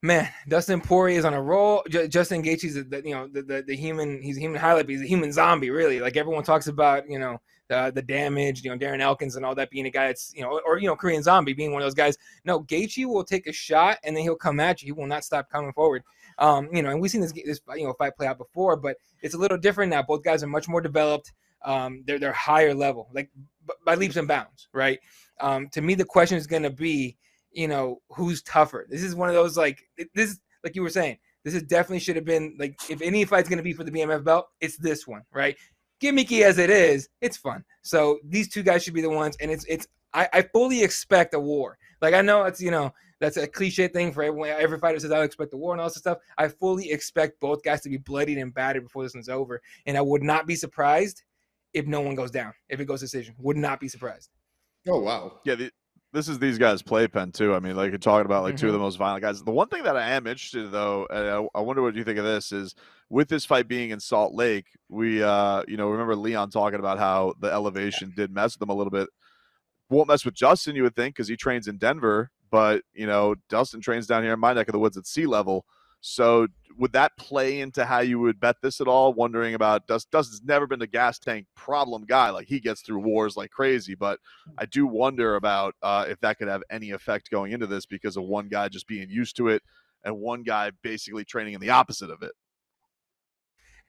man, 0.00 0.26
Dustin 0.48 0.80
Poirier 0.80 1.18
is 1.18 1.26
on 1.26 1.34
a 1.34 1.42
roll. 1.42 1.82
J- 1.90 2.08
Justin 2.08 2.42
Gaethje's 2.42 2.88
the, 2.88 3.02
you 3.04 3.14
know 3.14 3.28
the, 3.28 3.42
the, 3.42 3.62
the 3.66 3.76
human. 3.76 4.22
He's 4.22 4.38
a 4.38 4.40
human 4.40 4.58
highlight. 4.58 4.88
He's 4.88 5.02
a 5.02 5.06
human 5.06 5.32
zombie, 5.32 5.68
really. 5.68 6.00
Like 6.00 6.16
everyone 6.16 6.44
talks 6.44 6.66
about, 6.66 7.10
you 7.10 7.18
know 7.18 7.38
the 7.72 7.92
the 7.92 8.02
damage. 8.02 8.62
You 8.62 8.70
know 8.70 8.78
Darren 8.78 9.00
Elkins 9.00 9.36
and 9.36 9.44
all 9.44 9.54
that 9.54 9.70
being 9.70 9.86
a 9.86 9.90
guy 9.90 10.08
that's 10.08 10.32
you 10.34 10.42
know 10.42 10.60
or 10.66 10.78
you 10.78 10.86
know 10.86 10.96
Korean 10.96 11.22
Zombie 11.22 11.52
being 11.52 11.72
one 11.72 11.82
of 11.82 11.86
those 11.86 11.94
guys. 11.94 12.16
No, 12.44 12.62
Gaethje 12.62 13.06
will 13.06 13.24
take 13.24 13.46
a 13.46 13.52
shot 13.52 13.98
and 14.04 14.16
then 14.16 14.22
he'll 14.22 14.36
come 14.36 14.60
at 14.60 14.82
you. 14.82 14.86
He 14.86 14.92
will 14.92 15.06
not 15.06 15.24
stop 15.24 15.50
coming 15.50 15.72
forward. 15.72 16.02
Um, 16.38 16.68
you 16.72 16.82
know, 16.82 16.90
and 16.90 17.00
we've 17.00 17.10
seen 17.10 17.20
this 17.20 17.32
this 17.32 17.60
you 17.76 17.86
know 17.86 17.94
fight 17.94 18.16
play 18.16 18.26
out 18.26 18.38
before, 18.38 18.76
but 18.76 18.96
it's 19.22 19.34
a 19.34 19.38
little 19.38 19.58
different 19.58 19.90
now. 19.90 20.02
Both 20.02 20.22
guys 20.22 20.42
are 20.42 20.48
much 20.48 20.68
more 20.68 20.80
developed. 20.80 21.32
Um, 21.64 22.02
they're 22.06 22.18
they're 22.18 22.32
higher 22.32 22.74
level, 22.74 23.08
like 23.12 23.30
by 23.84 23.94
leaps 23.94 24.16
and 24.16 24.28
bounds, 24.28 24.68
right? 24.72 24.98
Um, 25.40 25.68
to 25.70 25.80
me, 25.80 25.94
the 25.94 26.04
question 26.04 26.36
is 26.36 26.46
going 26.46 26.62
to 26.64 26.70
be 26.70 27.16
you 27.52 27.68
know, 27.68 28.00
who's 28.10 28.42
tougher. 28.42 28.86
This 28.88 29.02
is 29.02 29.14
one 29.14 29.28
of 29.28 29.34
those 29.34 29.56
like 29.56 29.82
this 30.14 30.38
like 30.64 30.74
you 30.74 30.82
were 30.82 30.90
saying. 30.90 31.18
This 31.44 31.54
is 31.54 31.62
definitely 31.64 31.98
should 31.98 32.16
have 32.16 32.24
been 32.24 32.56
like 32.58 32.78
if 32.88 33.02
any 33.02 33.24
fight's 33.24 33.48
going 33.48 33.58
to 33.58 33.62
be 33.62 33.72
for 33.72 33.84
the 33.84 33.90
BMF 33.90 34.24
belt, 34.24 34.48
it's 34.60 34.76
this 34.76 35.06
one, 35.06 35.22
right? 35.32 35.56
Gimmicky 36.02 36.42
as 36.42 36.58
it 36.58 36.70
is, 36.70 37.08
it's 37.20 37.36
fun. 37.36 37.64
So 37.82 38.18
these 38.24 38.48
two 38.48 38.62
guys 38.62 38.82
should 38.82 38.94
be 38.94 39.00
the 39.00 39.10
ones, 39.10 39.36
and 39.40 39.50
it's 39.50 39.64
it's 39.66 39.86
I, 40.12 40.28
I 40.32 40.42
fully 40.42 40.82
expect 40.82 41.34
a 41.34 41.40
war. 41.40 41.78
Like 42.00 42.14
I 42.14 42.22
know 42.22 42.44
it's 42.44 42.60
you 42.60 42.70
know 42.70 42.92
that's 43.20 43.36
a 43.36 43.46
cliche 43.46 43.86
thing 43.88 44.12
for 44.12 44.22
everyone. 44.24 44.48
Every 44.48 44.78
fighter 44.78 44.98
says 44.98 45.12
I 45.12 45.22
expect 45.22 45.54
a 45.54 45.56
war 45.56 45.72
and 45.72 45.80
all 45.80 45.86
this 45.88 45.96
stuff. 45.96 46.18
I 46.36 46.48
fully 46.48 46.90
expect 46.90 47.38
both 47.40 47.62
guys 47.62 47.80
to 47.82 47.88
be 47.88 47.98
bloodied 47.98 48.38
and 48.38 48.52
battered 48.52 48.82
before 48.82 49.04
this 49.04 49.14
one's 49.14 49.28
over, 49.28 49.62
and 49.86 49.96
I 49.96 50.00
would 50.00 50.22
not 50.22 50.46
be 50.46 50.56
surprised 50.56 51.22
if 51.72 51.86
no 51.86 52.00
one 52.00 52.16
goes 52.16 52.30
down. 52.30 52.52
If 52.68 52.80
it 52.80 52.86
goes 52.86 53.00
decision, 53.00 53.34
would 53.38 53.56
not 53.56 53.80
be 53.80 53.88
surprised. 53.88 54.30
Oh 54.88 55.00
wow, 55.00 55.40
yeah. 55.44 55.54
The, 55.54 55.70
this 56.12 56.28
is 56.28 56.38
these 56.38 56.58
guys' 56.58 56.82
playpen 56.82 57.32
too. 57.32 57.54
I 57.54 57.60
mean, 57.60 57.74
like 57.74 57.90
you're 57.90 57.98
talking 57.98 58.26
about 58.26 58.42
like 58.42 58.54
mm-hmm. 58.54 58.60
two 58.60 58.66
of 58.66 58.72
the 58.72 58.78
mm-hmm. 58.78 58.84
most 58.84 58.96
violent 58.96 59.22
guys. 59.22 59.42
The 59.42 59.50
one 59.50 59.68
thing 59.68 59.82
that 59.84 59.96
I 59.96 60.10
am 60.10 60.26
interested 60.26 60.70
though, 60.70 61.06
I, 61.10 61.58
I, 61.58 61.62
wonder 61.62 61.82
what 61.82 61.94
you 61.94 62.04
think 62.04 62.18
of 62.18 62.24
this 62.24 62.52
is 62.52 62.74
with 63.08 63.28
this 63.28 63.46
fight 63.46 63.66
being 63.66 63.90
in 63.90 64.00
Salt 64.00 64.34
Lake, 64.34 64.66
we 64.88 65.22
uh 65.22 65.62
you 65.66 65.76
know 65.76 65.88
remember 65.88 66.14
Leon 66.14 66.50
talking 66.50 66.78
about 66.78 66.98
how 66.98 67.34
the 67.40 67.50
elevation 67.50 68.12
did 68.14 68.32
mess 68.32 68.54
with 68.54 68.60
them 68.60 68.70
a 68.70 68.74
little 68.74 68.90
bit. 68.90 69.08
Won't 69.88 70.08
mess 70.08 70.24
with 70.24 70.34
Justin, 70.34 70.76
you 70.76 70.82
would 70.82 70.96
think, 70.96 71.14
because 71.14 71.28
he 71.28 71.36
trains 71.36 71.66
in 71.66 71.78
Denver, 71.78 72.30
but 72.50 72.82
you 72.92 73.06
know 73.06 73.34
Dustin 73.48 73.80
trains 73.80 74.06
down 74.06 74.22
here 74.22 74.34
in 74.34 74.40
my 74.40 74.52
neck 74.52 74.68
of 74.68 74.72
the 74.72 74.78
woods 74.78 74.96
at 74.96 75.06
sea 75.06 75.26
level. 75.26 75.64
So 76.02 76.48
would 76.78 76.92
that 76.92 77.16
play 77.16 77.60
into 77.60 77.84
how 77.84 78.00
you 78.00 78.18
would 78.18 78.40
bet 78.40 78.56
this 78.60 78.80
at 78.80 78.88
all? 78.88 79.14
Wondering 79.14 79.54
about 79.54 79.86
Dust. 79.86 80.10
Dustin's 80.10 80.42
never 80.44 80.66
been 80.66 80.82
a 80.82 80.86
gas 80.86 81.18
tank 81.18 81.46
problem 81.54 82.04
guy. 82.04 82.30
Like 82.30 82.48
he 82.48 82.60
gets 82.60 82.82
through 82.82 82.98
wars 82.98 83.36
like 83.36 83.50
crazy, 83.50 83.94
but 83.94 84.18
I 84.58 84.66
do 84.66 84.86
wonder 84.86 85.36
about 85.36 85.74
uh, 85.82 86.06
if 86.08 86.18
that 86.20 86.38
could 86.38 86.48
have 86.48 86.62
any 86.70 86.90
effect 86.90 87.30
going 87.30 87.52
into 87.52 87.68
this 87.68 87.86
because 87.86 88.16
of 88.16 88.24
one 88.24 88.48
guy 88.48 88.68
just 88.68 88.88
being 88.88 89.08
used 89.08 89.36
to 89.36 89.48
it 89.48 89.62
and 90.04 90.18
one 90.18 90.42
guy 90.42 90.72
basically 90.82 91.24
training 91.24 91.54
in 91.54 91.60
the 91.60 91.70
opposite 91.70 92.10
of 92.10 92.22
it. 92.22 92.32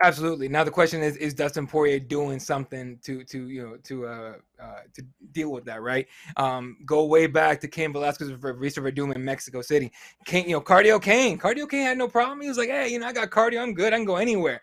Absolutely. 0.01 0.49
Now 0.49 0.63
the 0.63 0.71
question 0.71 1.01
is: 1.01 1.15
Is 1.17 1.33
Dustin 1.33 1.67
Poirier 1.67 1.99
doing 1.99 2.39
something 2.39 2.99
to 3.03 3.23
to 3.25 3.47
you 3.47 3.63
know 3.63 3.77
to 3.83 4.05
uh, 4.05 4.33
uh 4.61 4.79
to 4.95 5.03
deal 5.31 5.51
with 5.51 5.65
that? 5.65 5.81
Right. 5.81 6.07
Um, 6.35 6.77
go 6.85 7.05
way 7.05 7.27
back 7.27 7.61
to 7.61 7.67
Cain 7.67 7.93
Velasquez 7.93 8.31
for 8.41 8.53
Risa 8.53 8.83
Werdum 8.83 9.15
in 9.15 9.23
Mexico 9.23 9.61
City. 9.61 9.91
Cain, 10.25 10.45
you 10.45 10.53
know, 10.53 10.61
Cardio 10.61 11.01
Cain. 11.01 11.37
Cardio 11.37 11.69
Cain 11.69 11.85
had 11.85 11.97
no 11.97 12.07
problem. 12.07 12.41
He 12.41 12.49
was 12.49 12.57
like, 12.57 12.69
hey, 12.69 12.89
you 12.89 12.99
know, 12.99 13.07
I 13.07 13.13
got 13.13 13.29
cardio. 13.29 13.61
I'm 13.61 13.73
good. 13.73 13.93
I 13.93 13.97
can 13.97 14.05
go 14.05 14.17
anywhere. 14.17 14.61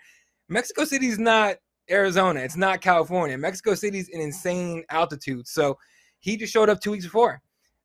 Mexico 0.49 0.84
City's 0.84 1.18
not 1.18 1.56
Arizona. 1.90 2.40
It's 2.40 2.56
not 2.56 2.80
California. 2.80 3.38
Mexico 3.38 3.75
City's 3.75 4.08
an 4.10 4.20
insane 4.20 4.84
altitude. 4.90 5.46
So 5.46 5.78
he 6.18 6.37
just 6.37 6.52
showed 6.52 6.68
up 6.68 6.80
two 6.80 6.90
weeks 6.90 7.04
before. 7.04 7.40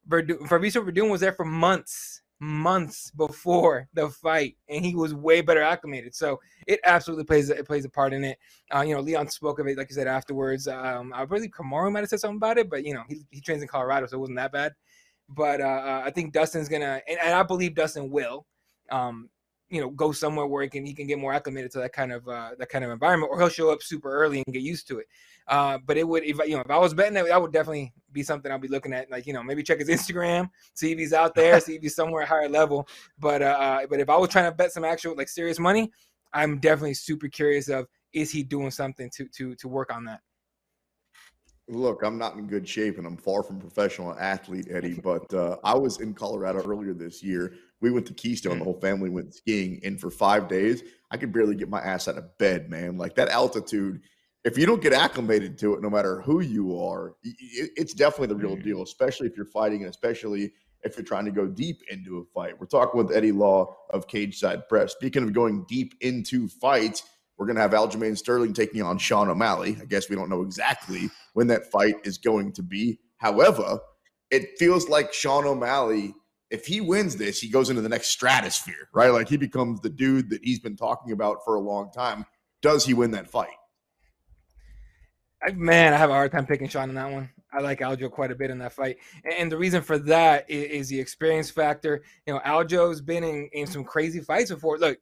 Werdum, 0.09 0.39
Fabricio 0.47 0.85
Werdum 0.85 1.09
was 1.09 1.21
there 1.21 1.33
for 1.33 1.45
months 1.45 2.21
months 2.39 3.11
before 3.11 3.87
the 3.93 4.09
fight, 4.09 4.57
and 4.69 4.85
he 4.85 4.95
was 4.95 5.13
way 5.13 5.41
better 5.41 5.61
acclimated. 5.61 6.15
So 6.15 6.39
it 6.67 6.79
absolutely 6.83 7.25
plays 7.25 7.49
it 7.49 7.65
plays 7.65 7.85
a 7.85 7.89
part 7.89 8.13
in 8.13 8.23
it. 8.23 8.37
Uh, 8.73 8.81
you 8.81 8.93
know, 8.93 9.01
Leon 9.01 9.29
spoke 9.29 9.59
of 9.59 9.67
it, 9.67 9.77
like 9.77 9.89
you 9.89 9.95
said 9.95 10.07
afterwards. 10.07 10.67
Um, 10.67 11.13
I 11.15 11.25
believe 11.25 11.51
Kamaru 11.51 11.91
might 11.91 12.01
have 12.01 12.09
said 12.09 12.19
something 12.19 12.37
about 12.37 12.57
it, 12.57 12.69
but 12.69 12.85
you 12.85 12.93
know, 12.93 13.03
he, 13.07 13.25
he 13.31 13.41
trains 13.41 13.61
in 13.61 13.67
Colorado, 13.67 14.07
so 14.07 14.17
it 14.17 14.19
wasn't 14.19 14.37
that 14.37 14.51
bad. 14.51 14.73
But 15.29 15.61
uh, 15.61 15.63
uh 15.63 16.03
I 16.05 16.11
think 16.11 16.33
Dustin's 16.33 16.69
gonna, 16.69 17.01
and, 17.07 17.19
and 17.23 17.33
I 17.33 17.43
believe 17.43 17.75
Dustin 17.75 18.09
will. 18.09 18.45
Um, 18.91 19.29
you 19.69 19.81
know 19.81 19.89
go 19.89 20.11
somewhere 20.11 20.45
where 20.45 20.63
he 20.63 20.69
can 20.69 20.85
he 20.85 20.93
can 20.93 21.07
get 21.07 21.19
more 21.19 21.33
acclimated 21.33 21.71
to 21.71 21.79
that 21.79 21.93
kind 21.93 22.11
of 22.11 22.27
uh, 22.27 22.51
that 22.57 22.69
kind 22.69 22.83
of 22.83 22.91
environment, 22.91 23.31
or 23.31 23.39
he'll 23.39 23.49
show 23.49 23.71
up 23.71 23.81
super 23.81 24.11
early 24.11 24.43
and 24.45 24.53
get 24.53 24.61
used 24.61 24.87
to 24.87 24.99
it. 24.99 25.07
Uh, 25.47 25.77
but 25.85 25.97
it 25.97 26.07
would 26.07 26.23
if 26.23 26.37
you 26.45 26.55
know 26.55 26.61
if 26.61 26.69
I 26.69 26.77
was 26.77 26.93
betting 26.93 27.13
that 27.15 27.27
that 27.27 27.41
would 27.41 27.51
definitely 27.51 27.93
be 28.11 28.23
something 28.23 28.51
I'll 28.51 28.59
be 28.59 28.67
looking 28.67 28.93
at. 28.93 29.09
Like 29.09 29.25
you 29.25 29.33
know 29.33 29.43
maybe 29.43 29.63
check 29.63 29.79
his 29.79 29.89
Instagram, 29.97 30.49
see 30.73 30.91
if 30.91 30.99
he's 30.99 31.13
out 31.13 31.35
there, 31.35 31.59
see 31.59 31.75
if 31.75 31.81
he's 31.81 31.95
somewhere 31.95 32.23
at 32.23 32.27
higher 32.27 32.49
level. 32.49 32.87
But 33.19 33.41
uh, 33.41 33.57
uh, 33.59 33.87
but 33.89 33.99
if 33.99 34.09
I 34.09 34.17
was 34.17 34.29
trying 34.29 34.49
to 34.49 34.55
bet 34.55 34.71
some 34.71 34.85
actual 34.85 35.15
like 35.15 35.29
serious 35.29 35.59
money, 35.59 35.91
I'm 36.33 36.59
definitely 36.59 36.93
super 36.93 37.27
curious 37.27 37.69
of 37.69 37.87
is 38.13 38.31
he 38.31 38.43
doing 38.43 38.71
something 38.71 39.09
to 39.15 39.27
to 39.29 39.55
to 39.55 39.67
work 39.67 39.93
on 39.93 40.05
that. 40.05 40.21
Look, 41.67 42.03
I'm 42.03 42.19
not 42.19 42.35
in 42.35 42.45
good 42.45 42.67
shape 42.67 42.99
and 42.99 43.07
I'm 43.07 43.17
far 43.17 43.41
from 43.41 43.59
professional 43.59 44.15
athlete, 44.19 44.67
Eddie, 44.69 44.93
but 45.03 45.33
uh, 45.33 45.57
I 45.63 45.75
was 45.75 45.99
in 45.99 46.13
Colorado 46.13 46.59
earlier 46.63 46.93
this 46.93 47.23
year. 47.23 47.53
We 47.81 47.91
went 47.91 48.05
to 48.07 48.13
Keystone, 48.13 48.59
the 48.59 48.63
mm. 48.63 48.65
whole 48.65 48.79
family 48.79 49.09
went 49.09 49.33
skiing, 49.33 49.79
and 49.83 49.99
for 49.99 50.09
five 50.09 50.47
days, 50.47 50.83
I 51.11 51.17
could 51.17 51.33
barely 51.33 51.55
get 51.55 51.69
my 51.69 51.79
ass 51.79 52.07
out 52.07 52.17
of 52.17 52.37
bed, 52.37 52.69
man. 52.69 52.97
Like 52.97 53.15
that 53.15 53.29
altitude, 53.29 54.01
if 54.43 54.57
you 54.57 54.65
don't 54.65 54.81
get 54.81 54.93
acclimated 54.93 55.57
to 55.59 55.73
it, 55.73 55.81
no 55.81 55.89
matter 55.89 56.21
who 56.21 56.39
you 56.39 56.79
are, 56.79 57.15
it's 57.23 57.93
definitely 57.93 58.27
the 58.27 58.35
real 58.35 58.55
mm. 58.55 58.63
deal, 58.63 58.81
especially 58.83 59.27
if 59.27 59.35
you're 59.35 59.45
fighting 59.45 59.81
and 59.81 59.89
especially 59.89 60.51
if 60.83 60.95
you're 60.95 61.05
trying 61.05 61.25
to 61.25 61.31
go 61.31 61.47
deep 61.47 61.81
into 61.89 62.19
a 62.19 62.23
fight. 62.33 62.59
We're 62.59 62.67
talking 62.67 63.03
with 63.03 63.15
Eddie 63.15 63.31
Law 63.31 63.75
of 63.89 64.07
Cageside 64.07 64.67
Press. 64.69 64.93
Speaking 64.93 65.23
of 65.23 65.33
going 65.33 65.65
deep 65.67 65.95
into 66.01 66.47
fights, 66.47 67.03
we're 67.37 67.47
going 67.47 67.55
to 67.55 67.61
have 67.61 67.71
Aljamain 67.71 68.17
Sterling 68.17 68.53
taking 68.53 68.81
on 68.81 68.97
Sean 68.97 69.29
O'Malley. 69.29 69.77
I 69.81 69.85
guess 69.85 70.09
we 70.09 70.15
don't 70.15 70.29
know 70.29 70.41
exactly 70.41 71.09
when 71.33 71.47
that 71.47 71.69
fight 71.71 71.95
is 72.03 72.17
going 72.17 72.53
to 72.53 72.63
be. 72.63 72.99
However, 73.17 73.79
it 74.31 74.57
feels 74.57 74.87
like 74.87 75.11
Sean 75.11 75.45
O'Malley, 75.45 76.13
if 76.49 76.65
he 76.65 76.81
wins 76.81 77.15
this, 77.15 77.39
he 77.39 77.49
goes 77.49 77.69
into 77.69 77.81
the 77.81 77.89
next 77.89 78.09
stratosphere, 78.09 78.89
right? 78.93 79.09
Like 79.09 79.27
he 79.27 79.37
becomes 79.37 79.81
the 79.81 79.89
dude 79.89 80.29
that 80.29 80.43
he's 80.43 80.59
been 80.59 80.75
talking 80.75 81.11
about 81.11 81.37
for 81.43 81.55
a 81.55 81.59
long 81.59 81.91
time. 81.91 82.25
Does 82.61 82.85
he 82.85 82.93
win 82.93 83.11
that 83.11 83.29
fight? 83.29 83.49
Man, 85.53 85.93
I 85.93 85.97
have 85.97 86.09
a 86.09 86.13
hard 86.13 86.31
time 86.31 86.45
picking 86.45 86.67
Sean 86.67 86.89
in 86.89 86.95
that 86.95 87.11
one. 87.11 87.29
I 87.53 87.61
like 87.61 87.79
Aljo 87.79 88.09
quite 88.09 88.31
a 88.31 88.35
bit 88.35 88.49
in 88.49 88.57
that 88.59 88.73
fight, 88.73 88.97
and 89.37 89.51
the 89.51 89.57
reason 89.57 89.81
for 89.81 89.97
that 89.99 90.49
is, 90.49 90.89
the 90.89 90.99
experience 90.99 91.49
factor. 91.49 92.03
You 92.25 92.33
know, 92.33 92.39
Aljo's 92.39 92.99
been 92.99 93.23
in, 93.23 93.49
in 93.53 93.67
some 93.67 93.83
crazy 93.83 94.19
fights 94.19 94.51
before. 94.51 94.77
Look, 94.77 94.97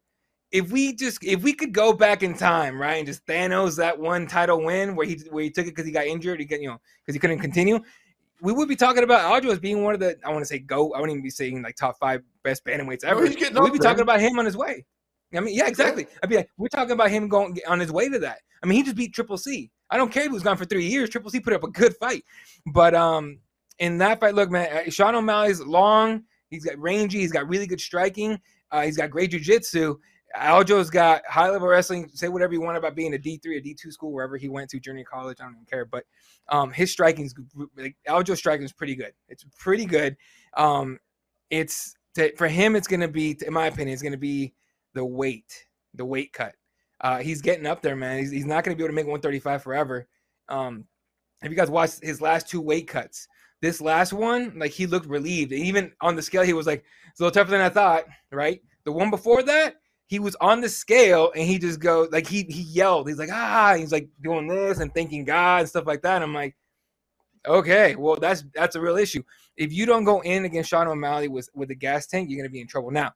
if 0.51 0.71
we 0.71 0.93
just 0.93 1.23
if 1.23 1.41
we 1.41 1.53
could 1.53 1.73
go 1.73 1.93
back 1.93 2.21
in 2.21 2.35
time, 2.35 2.79
right, 2.79 2.97
and 2.97 3.07
just 3.07 3.25
Thanos 3.25 3.75
that 3.77 3.97
one 3.97 4.27
title 4.27 4.63
win 4.63 4.95
where 4.95 5.07
he 5.07 5.19
where 5.31 5.43
he 5.43 5.49
took 5.49 5.65
it 5.65 5.71
because 5.71 5.85
he 5.85 5.91
got 5.91 6.05
injured, 6.05 6.39
he 6.39 6.45
got 6.45 6.61
you 6.61 6.67
know 6.67 6.77
because 7.01 7.15
he 7.15 7.19
couldn't 7.19 7.39
continue, 7.39 7.79
we 8.43 8.51
would 8.51 8.67
be 8.67 8.75
talking 8.75 9.03
about 9.03 9.21
Aljo 9.31 9.51
as 9.51 9.59
being 9.59 9.83
one 9.83 9.93
of 9.93 10.01
the 10.01 10.17
I 10.25 10.29
want 10.29 10.41
to 10.41 10.45
say 10.45 10.59
go. 10.59 10.93
I 10.93 10.99
wouldn't 10.99 11.15
even 11.15 11.23
be 11.23 11.29
saying 11.29 11.61
like 11.61 11.77
top 11.77 11.97
five 11.97 12.21
best 12.43 12.65
bantamweights 12.65 13.05
ever. 13.05 13.21
We'd 13.21 13.37
be 13.37 13.49
there. 13.49 13.77
talking 13.79 14.01
about 14.01 14.19
him 14.19 14.37
on 14.37 14.45
his 14.45 14.57
way. 14.57 14.85
I 15.33 15.39
mean, 15.39 15.55
yeah, 15.55 15.67
exactly. 15.67 16.05
I'd 16.21 16.29
be 16.29 16.35
like, 16.35 16.49
we're 16.57 16.67
talking 16.67 16.91
about 16.91 17.09
him 17.09 17.27
going 17.29 17.57
on 17.67 17.79
his 17.79 17.91
way 17.91 18.09
to 18.09 18.19
that. 18.19 18.39
I 18.61 18.67
mean, 18.67 18.75
he 18.75 18.83
just 18.83 18.97
beat 18.97 19.13
Triple 19.13 19.37
C. 19.37 19.71
I 19.89 19.97
don't 19.97 20.11
care 20.11 20.23
if 20.23 20.29
he 20.29 20.33
was 20.33 20.43
gone 20.43 20.57
for 20.57 20.65
three 20.65 20.85
years. 20.85 21.09
Triple 21.09 21.31
C 21.31 21.39
put 21.39 21.53
up 21.53 21.63
a 21.63 21.69
good 21.69 21.95
fight, 21.95 22.23
but 22.73 22.93
um, 22.93 23.39
in 23.79 23.97
that 23.99 24.19
fight, 24.19 24.35
look, 24.35 24.51
man, 24.51 24.69
uh, 24.71 24.91
Sean 24.91 25.15
O'Malley's 25.15 25.61
long. 25.61 26.23
He's 26.49 26.65
got 26.65 26.77
rangy. 26.77 27.19
He's 27.19 27.31
got 27.31 27.47
really 27.47 27.65
good 27.65 27.81
striking. 27.81 28.39
Uh, 28.71 28.81
he's 28.81 28.97
got 28.97 29.09
great 29.09 29.31
jujitsu. 29.31 29.95
Aljo's 30.35 30.89
got 30.89 31.25
high 31.27 31.49
level 31.49 31.67
wrestling. 31.67 32.09
Say 32.13 32.27
whatever 32.27 32.53
you 32.53 32.61
want 32.61 32.77
about 32.77 32.95
being 32.95 33.13
a 33.13 33.17
D 33.17 33.37
three, 33.37 33.57
a 33.57 33.61
D 33.61 33.73
two 33.73 33.91
school, 33.91 34.11
wherever 34.11 34.37
he 34.37 34.49
went 34.49 34.69
to, 34.71 34.79
junior 34.79 35.03
college. 35.03 35.37
I 35.39 35.43
don't 35.43 35.53
even 35.53 35.65
care. 35.65 35.85
But 35.85 36.05
um, 36.49 36.71
his 36.71 36.91
striking's 36.91 37.35
like 37.77 37.95
Aljo's 38.07 38.39
striking 38.39 38.65
is 38.65 38.73
pretty 38.73 38.95
good. 38.95 39.13
It's 39.29 39.45
pretty 39.59 39.85
good. 39.85 40.17
Um, 40.55 40.99
it's 41.49 41.95
to, 42.15 42.35
for 42.35 42.47
him. 42.47 42.75
It's 42.75 42.87
to 42.87 43.07
be, 43.07 43.37
in 43.45 43.53
my 43.53 43.67
opinion, 43.67 43.93
it's 43.93 44.01
to 44.01 44.17
be 44.17 44.53
the 44.93 45.05
weight, 45.05 45.67
the 45.93 46.05
weight 46.05 46.33
cut. 46.33 46.55
Uh, 47.01 47.19
he's 47.19 47.41
getting 47.41 47.65
up 47.65 47.81
there, 47.81 47.95
man. 47.95 48.19
He's, 48.19 48.31
he's 48.31 48.45
not 48.45 48.63
to 48.63 48.75
be 48.75 48.83
able 48.83 48.89
to 48.89 48.95
make 48.95 49.05
135 49.05 49.61
forever. 49.61 50.07
Um, 50.49 50.85
if 51.41 51.51
you 51.51 51.57
guys 51.57 51.69
watched 51.69 52.01
his 52.01 52.21
last 52.21 52.47
two 52.47 52.61
weight 52.61 52.87
cuts, 52.87 53.27
this 53.61 53.81
last 53.81 54.13
one, 54.13 54.53
like 54.57 54.71
he 54.71 54.87
looked 54.87 55.07
relieved. 55.07 55.51
Even 55.51 55.91
on 56.01 56.15
the 56.15 56.21
scale, 56.21 56.43
he 56.43 56.53
was 56.53 56.67
like, 56.67 56.83
it's 57.11 57.19
a 57.19 57.23
little 57.23 57.33
tougher 57.33 57.51
than 57.51 57.61
I 57.61 57.69
thought, 57.69 58.05
right? 58.31 58.61
The 58.85 58.91
one 58.91 59.09
before 59.09 59.43
that, 59.43 59.75
he 60.07 60.19
was 60.19 60.35
on 60.35 60.61
the 60.61 60.69
scale 60.69 61.31
and 61.35 61.45
he 61.45 61.57
just 61.57 61.79
goes 61.79 62.09
like 62.11 62.27
he 62.27 62.43
he 62.43 62.61
yelled. 62.61 63.07
He's 63.07 63.17
like 63.17 63.31
ah, 63.31 63.75
he's 63.77 63.91
like 63.91 64.09
doing 64.21 64.47
this 64.47 64.79
and 64.79 64.93
thanking 64.93 65.25
God 65.25 65.61
and 65.61 65.69
stuff 65.69 65.87
like 65.87 66.01
that. 66.03 66.21
I'm 66.21 66.33
like, 66.33 66.55
okay, 67.47 67.95
well 67.95 68.15
that's 68.15 68.43
that's 68.53 68.75
a 68.75 68.81
real 68.81 68.97
issue. 68.97 69.23
If 69.57 69.71
you 69.71 69.85
don't 69.85 70.03
go 70.03 70.21
in 70.21 70.45
against 70.45 70.69
Sean 70.69 70.87
O'Malley 70.87 71.27
with 71.27 71.49
with 71.53 71.69
the 71.69 71.75
gas 71.75 72.07
tank, 72.07 72.29
you're 72.29 72.39
gonna 72.39 72.49
be 72.49 72.61
in 72.61 72.67
trouble. 72.67 72.91
Now, 72.91 73.11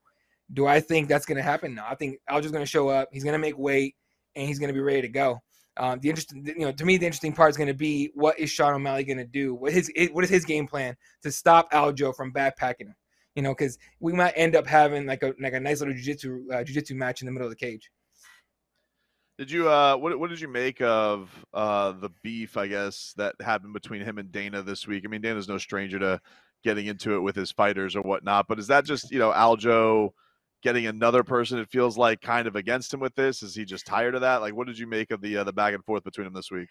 do 0.52 0.66
I 0.66 0.80
think 0.80 1.08
that's 1.08 1.26
gonna 1.26 1.42
happen? 1.42 1.74
No, 1.74 1.84
I 1.88 1.94
think 1.94 2.18
Aljo's 2.30 2.52
gonna 2.52 2.66
show 2.66 2.88
up. 2.88 3.08
He's 3.12 3.24
gonna 3.24 3.38
make 3.38 3.58
weight 3.58 3.94
and 4.34 4.46
he's 4.46 4.58
gonna 4.58 4.72
be 4.72 4.80
ready 4.80 5.02
to 5.02 5.08
go. 5.08 5.40
Um, 5.78 6.00
the 6.00 6.08
interesting, 6.08 6.44
you 6.44 6.66
know, 6.66 6.72
to 6.72 6.84
me, 6.84 6.96
the 6.96 7.06
interesting 7.06 7.32
part 7.32 7.50
is 7.50 7.56
going 7.56 7.68
to 7.68 7.74
be 7.74 8.10
what 8.14 8.38
is 8.38 8.50
Sean 8.50 8.74
O'Malley 8.74 9.04
going 9.04 9.18
to 9.18 9.24
do? 9.24 9.54
What 9.54 9.72
his 9.72 9.90
what 10.12 10.24
is 10.24 10.30
his 10.30 10.44
game 10.44 10.66
plan 10.66 10.96
to 11.22 11.30
stop 11.30 11.70
Aljo 11.70 12.14
from 12.14 12.32
backpacking? 12.32 12.92
You 13.38 13.42
know, 13.42 13.54
because 13.54 13.78
we 14.00 14.12
might 14.12 14.32
end 14.34 14.56
up 14.56 14.66
having 14.66 15.06
like 15.06 15.22
a 15.22 15.32
like 15.40 15.52
a 15.52 15.60
nice 15.60 15.78
little 15.78 15.94
jiu-jitsu 15.94 16.46
uh, 16.52 16.64
jiu-jitsu 16.64 16.96
match 16.96 17.22
in 17.22 17.26
the 17.26 17.30
middle 17.30 17.46
of 17.46 17.52
the 17.52 17.56
cage. 17.56 17.88
Did 19.38 19.48
you 19.48 19.70
uh 19.70 19.94
what 19.94 20.18
what 20.18 20.28
did 20.28 20.40
you 20.40 20.48
make 20.48 20.82
of 20.82 21.30
uh 21.54 21.92
the 21.92 22.10
beef, 22.24 22.56
I 22.56 22.66
guess, 22.66 23.14
that 23.16 23.36
happened 23.40 23.74
between 23.74 24.02
him 24.02 24.18
and 24.18 24.32
Dana 24.32 24.60
this 24.62 24.88
week? 24.88 25.04
I 25.06 25.08
mean, 25.08 25.20
Dana's 25.20 25.46
no 25.46 25.56
stranger 25.56 26.00
to 26.00 26.20
getting 26.64 26.86
into 26.86 27.14
it 27.14 27.20
with 27.20 27.36
his 27.36 27.52
fighters 27.52 27.94
or 27.94 28.02
whatnot, 28.02 28.48
but 28.48 28.58
is 28.58 28.66
that 28.66 28.84
just, 28.84 29.12
you 29.12 29.20
know, 29.20 29.30
Aljo 29.30 30.10
getting 30.64 30.86
another 30.86 31.22
person 31.22 31.60
it 31.60 31.70
feels 31.70 31.96
like 31.96 32.20
kind 32.20 32.48
of 32.48 32.56
against 32.56 32.92
him 32.92 32.98
with 32.98 33.14
this? 33.14 33.44
Is 33.44 33.54
he 33.54 33.64
just 33.64 33.86
tired 33.86 34.16
of 34.16 34.22
that? 34.22 34.40
Like 34.40 34.56
what 34.56 34.66
did 34.66 34.80
you 34.80 34.88
make 34.88 35.12
of 35.12 35.20
the 35.20 35.36
uh, 35.36 35.44
the 35.44 35.52
back 35.52 35.74
and 35.74 35.84
forth 35.84 36.02
between 36.02 36.24
them 36.24 36.34
this 36.34 36.50
week? 36.50 36.70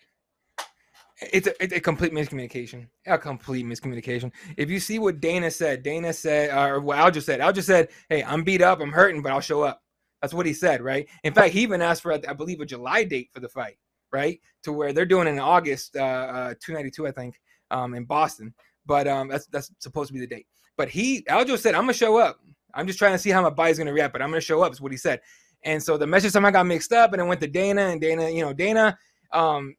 It's 1.20 1.48
a, 1.48 1.64
it's 1.64 1.74
a 1.74 1.80
complete 1.80 2.14
miscommunication. 2.14 2.88
A 3.08 3.18
complete 3.18 3.66
miscommunication. 3.66 4.32
If 4.56 4.70
you 4.70 4.80
see 4.80 5.00
what 5.00 5.20
Dana 5.20 5.50
said, 5.50 5.82
Dana 5.82 6.14
said, 6.14 6.56
or 6.56 6.80
what 6.80 6.98
Aljo 6.98 7.22
said, 7.24 7.40
Aljo 7.40 7.64
said, 7.64 7.90
"Hey, 8.10 8.24
I'm 8.24 8.44
beat 8.44 8.62
up, 8.62 8.80
I'm 8.80 8.92
hurting, 8.92 9.24
but 9.24 9.32
I'll 9.32 9.42
show 9.42 9.64
up." 9.64 9.82
That's 10.22 10.34
what 10.34 10.46
he 10.46 10.54
said, 10.54 10.82
right? 10.82 11.08
In 11.24 11.34
fact, 11.34 11.54
he 11.54 11.62
even 11.62 11.82
asked 11.82 12.04
for, 12.04 12.14
I 12.14 12.34
believe, 12.34 12.60
a 12.62 12.66
July 12.66 13.04
date 13.04 13.30
for 13.34 13.40
the 13.40 13.50
fight, 13.50 13.78
right? 14.12 14.40
To 14.64 14.74
where 14.74 14.94
they're 14.94 15.06
doing 15.06 15.28
in 15.28 15.40
August, 15.40 15.96
uh, 15.96 16.00
uh 16.00 16.54
292, 16.60 17.08
I 17.08 17.12
think, 17.12 17.40
um, 17.72 17.96
in 17.96 18.06
Boston. 18.06 18.54
But 18.86 19.08
um, 19.08 19.28
that's 19.28 19.48
that's 19.48 19.72
supposed 19.80 20.10
to 20.10 20.14
be 20.14 20.20
the 20.20 20.28
date. 20.28 20.46
But 20.78 20.90
he, 20.90 21.24
Aljo 21.24 21.58
said, 21.58 21.74
"I'm 21.74 21.84
gonna 21.84 21.94
show 21.94 22.18
up. 22.18 22.40
I'm 22.76 22.86
just 22.86 23.00
trying 23.00 23.14
to 23.14 23.20
see 23.20 23.32
how 23.32 23.42
my 23.42 23.50
body's 23.50 23.80
gonna 23.80 23.94
react, 23.94 24.14
but 24.14 24.22
I'm 24.22 24.30
gonna 24.30 24.40
show 24.40 24.62
up." 24.62 24.72
Is 24.72 24.82
what 24.82 24.92
he 24.92 24.98
said. 25.00 25.22
And 25.64 25.82
so 25.82 25.98
the 25.98 26.06
message 26.06 26.32
somehow 26.32 26.52
got 26.52 26.68
mixed 26.68 26.94
up, 26.94 27.14
and 27.14 27.22
it 27.22 27.26
went 27.26 27.42
to 27.42 27.48
Dana, 27.48 27.88
and 27.88 28.00
Dana, 28.00 28.30
you 28.30 28.42
know, 28.42 28.54
Dana, 28.54 28.96
um, 29.34 29.76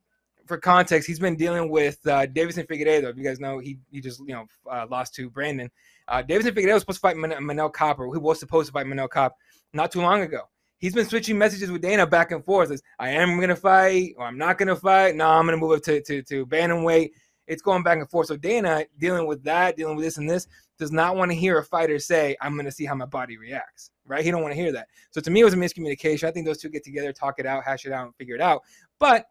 for 0.48 0.58
context, 0.58 1.06
he's 1.06 1.18
been 1.20 1.36
dealing 1.36 1.70
with 1.70 1.98
uh, 2.06 2.26
Deiveson 2.26 2.66
Figueiredo. 2.66 3.10
If 3.10 3.16
you 3.16 3.24
guys 3.24 3.38
know, 3.38 3.58
he 3.58 3.78
he 3.90 4.00
just 4.00 4.20
you 4.20 4.34
know 4.34 4.46
uh, 4.70 4.86
lost 4.90 5.14
to 5.16 5.30
Brandon. 5.30 5.70
Uh, 6.08 6.22
Deiveson 6.22 6.52
Figueiredo 6.52 6.74
was 6.74 6.82
supposed 6.82 6.98
to 6.98 7.00
fight 7.02 7.16
Man- 7.16 7.32
Manel 7.32 7.98
or 7.98 8.14
he 8.14 8.18
was 8.18 8.40
supposed 8.40 8.66
to 8.66 8.72
fight 8.72 8.86
Manel 8.86 9.10
Kape 9.12 9.32
not 9.72 9.92
too 9.92 10.00
long 10.00 10.22
ago. 10.22 10.42
He's 10.78 10.94
been 10.94 11.06
switching 11.06 11.36
messages 11.36 11.70
with 11.70 11.82
Dana 11.82 12.06
back 12.06 12.30
and 12.30 12.44
forth. 12.44 12.70
As 12.70 12.82
I 12.98 13.10
am 13.10 13.38
gonna 13.38 13.56
fight, 13.56 14.14
or 14.16 14.26
I'm 14.26 14.38
not 14.38 14.58
gonna 14.58 14.76
fight. 14.76 15.14
No, 15.16 15.28
I'm 15.28 15.44
gonna 15.44 15.56
move 15.56 15.72
up 15.72 15.82
to 15.84 16.02
to 16.02 16.22
to 16.22 16.46
bantamweight. 16.46 17.10
It's 17.46 17.62
going 17.62 17.82
back 17.82 17.98
and 17.98 18.08
forth. 18.08 18.28
So 18.28 18.36
Dana 18.36 18.84
dealing 18.98 19.26
with 19.26 19.42
that, 19.44 19.76
dealing 19.76 19.96
with 19.96 20.04
this 20.04 20.18
and 20.18 20.28
this, 20.28 20.46
does 20.78 20.92
not 20.92 21.16
want 21.16 21.30
to 21.30 21.34
hear 21.34 21.58
a 21.58 21.64
fighter 21.64 21.98
say, 21.98 22.36
"I'm 22.40 22.56
gonna 22.56 22.72
see 22.72 22.84
how 22.84 22.94
my 22.94 23.06
body 23.06 23.36
reacts." 23.36 23.90
Right? 24.06 24.24
He 24.24 24.30
don't 24.30 24.42
want 24.42 24.52
to 24.54 24.60
hear 24.60 24.72
that. 24.72 24.88
So 25.10 25.20
to 25.20 25.30
me, 25.30 25.40
it 25.40 25.44
was 25.44 25.54
a 25.54 25.56
miscommunication. 25.56 26.24
I 26.24 26.30
think 26.30 26.46
those 26.46 26.58
two 26.58 26.70
get 26.70 26.84
together, 26.84 27.12
talk 27.12 27.38
it 27.38 27.44
out, 27.44 27.64
hash 27.64 27.84
it 27.84 27.92
out, 27.92 28.06
and 28.06 28.16
figure 28.16 28.36
it 28.36 28.40
out. 28.40 28.62
But 28.98 29.26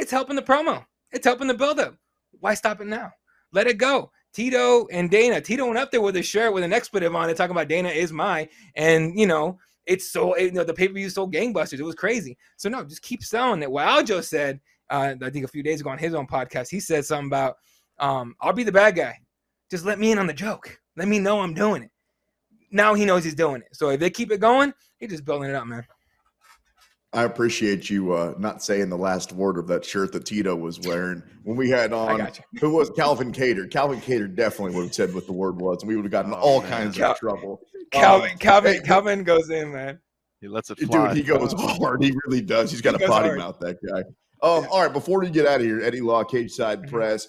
it's 0.00 0.10
helping 0.10 0.36
the 0.36 0.42
promo. 0.42 0.84
It's 1.12 1.26
helping 1.26 1.46
the 1.46 1.54
buildup. 1.54 1.94
Why 2.40 2.54
stop 2.54 2.80
it 2.80 2.86
now? 2.86 3.12
Let 3.52 3.66
it 3.66 3.78
go. 3.78 4.10
Tito 4.32 4.86
and 4.88 5.10
Dana. 5.10 5.40
Tito 5.40 5.66
went 5.66 5.78
up 5.78 5.90
there 5.90 6.00
with 6.00 6.16
a 6.16 6.22
shirt 6.22 6.54
with 6.54 6.62
an 6.62 6.72
expletive 6.72 7.14
on 7.14 7.28
it, 7.28 7.36
talking 7.36 7.50
about 7.50 7.68
Dana 7.68 7.88
is 7.88 8.12
my. 8.12 8.48
And 8.76 9.18
you 9.18 9.26
know, 9.26 9.58
it's 9.86 10.10
so 10.10 10.36
you 10.38 10.52
know 10.52 10.64
the 10.64 10.72
pay 10.72 10.88
per 10.88 10.94
view 10.94 11.10
sold 11.10 11.34
gangbusters. 11.34 11.80
It 11.80 11.84
was 11.84 11.94
crazy. 11.94 12.38
So 12.56 12.68
no, 12.68 12.84
just 12.84 13.02
keep 13.02 13.22
selling 13.22 13.62
it. 13.62 13.70
What 13.70 13.86
Aljo 13.86 14.22
said, 14.22 14.60
uh, 14.88 15.14
I 15.22 15.30
think 15.30 15.44
a 15.44 15.48
few 15.48 15.62
days 15.62 15.80
ago 15.80 15.90
on 15.90 15.98
his 15.98 16.14
own 16.14 16.26
podcast, 16.26 16.70
he 16.70 16.80
said 16.80 17.04
something 17.04 17.26
about, 17.26 17.56
um, 17.98 18.34
"I'll 18.40 18.52
be 18.52 18.64
the 18.64 18.72
bad 18.72 18.96
guy. 18.96 19.18
Just 19.70 19.84
let 19.84 19.98
me 19.98 20.12
in 20.12 20.18
on 20.18 20.26
the 20.26 20.32
joke. 20.32 20.80
Let 20.96 21.08
me 21.08 21.18
know 21.18 21.40
I'm 21.40 21.54
doing 21.54 21.82
it." 21.82 21.90
Now 22.70 22.94
he 22.94 23.04
knows 23.04 23.24
he's 23.24 23.34
doing 23.34 23.62
it. 23.62 23.68
So 23.72 23.90
if 23.90 24.00
they 24.00 24.10
keep 24.10 24.30
it 24.30 24.40
going, 24.40 24.72
he's 24.98 25.10
just 25.10 25.24
building 25.24 25.50
it 25.50 25.56
up, 25.56 25.66
man. 25.66 25.84
I 27.12 27.24
appreciate 27.24 27.90
you 27.90 28.12
uh, 28.12 28.34
not 28.38 28.62
saying 28.62 28.88
the 28.88 28.96
last 28.96 29.32
word 29.32 29.58
of 29.58 29.66
that 29.66 29.84
shirt 29.84 30.12
that 30.12 30.26
Tito 30.26 30.54
was 30.54 30.78
wearing 30.80 31.22
when 31.42 31.56
we 31.56 31.68
had 31.68 31.92
on. 31.92 32.28
Who 32.60 32.70
was 32.70 32.88
Calvin 32.90 33.32
Kattar? 33.32 33.68
Calvin 33.68 34.00
Kattar 34.00 34.32
definitely 34.32 34.76
would 34.76 34.84
have 34.84 34.94
said 34.94 35.12
what 35.12 35.26
the 35.26 35.32
word 35.32 35.60
was, 35.60 35.82
and 35.82 35.88
we 35.88 35.96
would 35.96 36.04
have 36.04 36.12
gotten 36.12 36.32
oh, 36.32 36.36
all 36.36 36.60
man. 36.60 36.70
kinds 36.70 36.96
Cal- 36.96 37.12
of 37.12 37.18
trouble. 37.18 37.60
Calvin, 37.90 38.30
um, 38.30 38.38
Calvin, 38.38 38.74
hey, 38.74 38.80
Calvin 38.80 39.24
goes 39.24 39.50
in, 39.50 39.72
man. 39.72 39.98
He 40.40 40.46
lets 40.46 40.70
it 40.70 40.78
fly. 40.78 41.08
Dude, 41.08 41.16
he 41.16 41.22
goes 41.24 41.52
hard. 41.52 42.02
He 42.02 42.14
really 42.24 42.40
does. 42.40 42.70
He's 42.70 42.80
got 42.80 42.96
he 42.98 43.04
a 43.04 43.08
potty 43.08 43.28
hard. 43.28 43.38
mouth, 43.38 43.58
that 43.60 43.78
guy. 43.86 44.00
Um, 44.42 44.66
all 44.70 44.82
right, 44.82 44.92
before 44.92 45.20
we 45.20 45.28
get 45.30 45.46
out 45.46 45.60
of 45.60 45.66
here, 45.66 45.82
Eddie 45.82 46.00
Law, 46.00 46.22
Cageside 46.22 46.78
mm-hmm. 46.78 46.90
Press. 46.90 47.26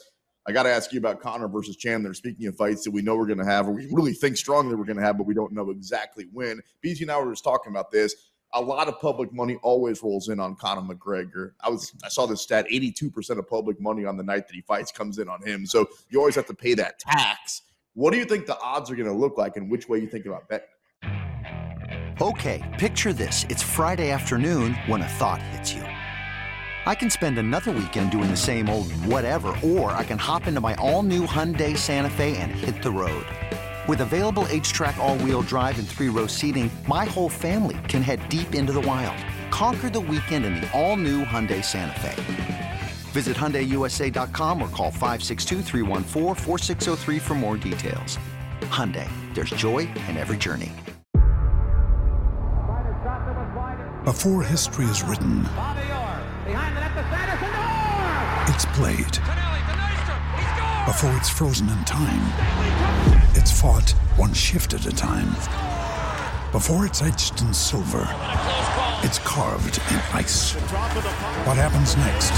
I 0.47 0.51
got 0.51 0.63
to 0.63 0.69
ask 0.69 0.91
you 0.91 0.99
about 0.99 1.19
Conor 1.19 1.47
versus 1.47 1.75
Chandler. 1.75 2.13
Speaking 2.13 2.47
of 2.47 2.55
fights 2.55 2.83
that 2.83 2.91
we 2.91 3.01
know 3.01 3.15
we're 3.15 3.27
going 3.27 3.37
to 3.39 3.45
have, 3.45 3.67
or 3.67 3.71
we 3.71 3.87
really 3.91 4.13
think 4.13 4.37
strongly 4.37 4.75
we're 4.75 4.85
going 4.85 4.97
to 4.97 5.03
have, 5.03 5.17
but 5.17 5.27
we 5.27 5.33
don't 5.33 5.51
know 5.51 5.69
exactly 5.69 6.27
when. 6.31 6.61
BG 6.83 7.01
and 7.01 7.11
I 7.11 7.19
were 7.19 7.31
just 7.31 7.43
talking 7.43 7.71
about 7.71 7.91
this. 7.91 8.15
A 8.53 8.61
lot 8.61 8.89
of 8.89 8.99
public 8.99 9.31
money 9.31 9.55
always 9.63 10.03
rolls 10.03 10.27
in 10.27 10.41
on 10.41 10.57
Conor 10.57 10.81
McGregor. 10.81 11.51
I 11.61 11.69
was 11.69 11.93
I 12.03 12.09
saw 12.09 12.25
this 12.25 12.41
stat: 12.41 12.65
eighty-two 12.69 13.09
percent 13.09 13.39
of 13.39 13.47
public 13.47 13.79
money 13.79 14.03
on 14.03 14.17
the 14.17 14.23
night 14.23 14.45
that 14.47 14.53
he 14.53 14.59
fights 14.59 14.91
comes 14.91 15.19
in 15.19 15.29
on 15.29 15.41
him. 15.41 15.65
So 15.65 15.87
you 16.09 16.19
always 16.19 16.35
have 16.35 16.47
to 16.47 16.53
pay 16.53 16.73
that 16.73 16.99
tax. 16.99 17.61
What 17.93 18.11
do 18.11 18.17
you 18.17 18.25
think 18.25 18.47
the 18.47 18.59
odds 18.59 18.91
are 18.91 18.95
going 18.95 19.07
to 19.07 19.15
look 19.15 19.37
like, 19.37 19.55
and 19.55 19.71
which 19.71 19.87
way 19.87 19.99
you 19.99 20.07
think 20.07 20.25
about 20.25 20.49
betting? 20.49 20.67
Okay, 22.19 22.75
picture 22.77 23.13
this: 23.13 23.45
it's 23.47 23.63
Friday 23.63 24.11
afternoon 24.11 24.73
when 24.85 25.01
a 25.01 25.07
thought 25.07 25.41
hits 25.41 25.73
you. 25.73 25.83
I 26.85 26.93
can 26.93 27.09
spend 27.09 27.37
another 27.37 27.71
weekend 27.71 28.11
doing 28.11 28.29
the 28.29 28.35
same 28.35 28.67
old 28.67 28.91
whatever, 29.05 29.57
or 29.63 29.91
I 29.91 30.03
can 30.03 30.17
hop 30.17 30.47
into 30.47 30.59
my 30.59 30.75
all-new 30.75 31.25
Hyundai 31.25 31.77
Santa 31.77 32.09
Fe 32.09 32.35
and 32.35 32.51
hit 32.51 32.83
the 32.83 32.91
road. 32.91 33.25
With 33.91 33.99
available 33.99 34.45
H-Track 34.47 34.95
all-wheel 34.99 35.41
drive 35.41 35.77
and 35.77 35.85
three-row 35.85 36.27
seating, 36.27 36.71
my 36.87 37.03
whole 37.03 37.27
family 37.27 37.77
can 37.89 38.01
head 38.01 38.29
deep 38.29 38.55
into 38.55 38.71
the 38.71 38.79
wild. 38.79 39.17
Conquer 39.51 39.89
the 39.89 39.99
weekend 39.99 40.45
in 40.45 40.61
the 40.61 40.71
all-new 40.71 41.25
Hyundai 41.25 41.61
Santa 41.61 41.99
Fe. 41.99 42.13
Visit 43.11 43.35
HyundaiUSA.com 43.35 44.61
or 44.61 44.69
call 44.69 44.91
562 44.91 47.19
for 47.19 47.35
more 47.35 47.57
details. 47.57 48.17
Hyundai, 48.61 49.09
there's 49.33 49.49
joy 49.49 49.79
in 50.07 50.15
every 50.15 50.37
journey. 50.37 50.71
Before 54.05 54.41
history 54.41 54.85
is 54.85 55.03
written, 55.03 55.41
it's 58.47 58.65
played. 58.67 59.17
Before 60.87 61.13
it's 61.17 61.29
frozen 61.29 61.67
in 61.67 61.83
time, 61.83 63.20
it's 63.41 63.59
fought 63.59 63.89
one 64.17 64.33
shift 64.33 64.75
at 64.75 64.85
a 64.85 64.91
time. 64.91 65.31
Before 66.51 66.85
it's 66.85 67.01
etched 67.01 67.41
in 67.41 67.51
silver, 67.51 68.07
it's 69.01 69.17
carved 69.17 69.79
in 69.89 69.97
ice. 70.13 70.53
What 71.45 71.57
happens 71.57 71.95
next 71.97 72.31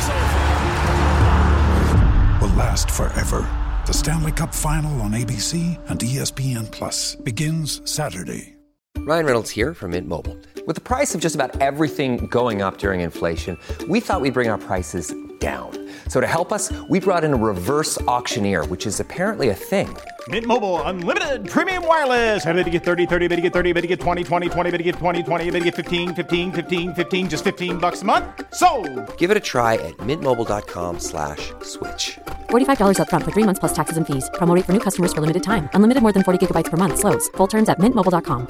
will 2.42 2.56
last 2.56 2.90
forever. 2.90 3.42
The 3.86 3.94
Stanley 3.94 4.32
Cup 4.32 4.56
Final 4.56 5.02
on 5.02 5.12
ABC 5.12 5.78
and 5.90 6.00
ESPN 6.00 6.72
Plus 6.72 7.16
begins 7.16 7.82
Saturday. 7.84 8.56
Ryan 9.00 9.26
Reynolds 9.26 9.50
here 9.50 9.74
from 9.74 9.92
Mint 9.92 10.08
Mobile. 10.08 10.38
With 10.66 10.78
the 10.78 10.82
price 10.82 11.14
of 11.14 11.20
just 11.20 11.36
about 11.36 11.60
everything 11.60 12.28
going 12.28 12.62
up 12.62 12.78
during 12.78 13.02
inflation, 13.02 13.58
we 13.90 14.00
thought 14.00 14.22
we'd 14.22 14.34
bring 14.34 14.48
our 14.48 14.58
prices 14.58 15.14
down. 15.44 15.72
So 16.08 16.22
to 16.22 16.28
help 16.28 16.54
us, 16.54 16.72
we 16.88 17.00
brought 17.00 17.24
in 17.24 17.34
a 17.34 17.42
reverse 17.52 18.00
auctioneer, 18.08 18.66
which 18.68 18.88
is 18.88 19.00
apparently 19.02 19.50
a 19.50 19.54
thing. 19.72 19.90
Mint 20.30 20.46
Mobile 20.46 20.82
unlimited 20.84 21.50
premium 21.50 21.86
wireless. 21.86 22.46
Ready 22.46 22.64
to 22.64 22.70
get 22.70 22.84
30, 22.86 23.06
30, 23.06 23.28
bit 23.28 23.36
to 23.36 23.42
get 23.42 23.52
30, 23.52 23.74
bit 23.74 23.82
to 23.82 23.88
get 23.88 24.00
20, 24.00 24.24
20, 24.24 24.48
20, 24.48 24.72
bit 24.72 24.78
to 24.78 24.84
get 24.84 24.96
20, 24.96 25.24
20, 25.24 25.52
bit 25.52 25.60
to 25.60 25.66
get 25.66 25.76
15, 25.76 26.16
15, 26.16 26.52
15, 26.54 26.94
15 26.94 27.30
just 27.30 27.44
15 27.44 27.78
bucks 27.78 28.04
a 28.04 28.06
month. 28.06 28.26
So, 28.54 28.70
Give 29.18 29.32
it 29.32 29.38
a 29.38 29.42
try 29.42 29.74
at 29.74 29.98
mintmobile.com/switch. 29.98 31.44
slash 31.64 32.20
$45 32.50 33.00
up 33.02 33.10
front 33.10 33.26
for 33.26 33.32
3 33.32 33.44
months 33.44 33.60
plus 33.60 33.74
taxes 33.74 33.98
and 33.98 34.08
fees. 34.08 34.30
Promo 34.36 34.56
rate 34.56 34.66
for 34.66 34.72
new 34.72 34.80
customers 34.88 35.12
for 35.12 35.20
limited 35.20 35.44
time. 35.44 35.68
Unlimited 35.74 36.02
more 36.02 36.14
than 36.14 36.24
40 36.24 36.40
gigabytes 36.40 36.72
per 36.72 36.78
month 36.78 37.00
slows. 37.00 37.28
Full 37.38 37.48
terms 37.48 37.68
at 37.68 37.80
mintmobile.com. 37.80 38.48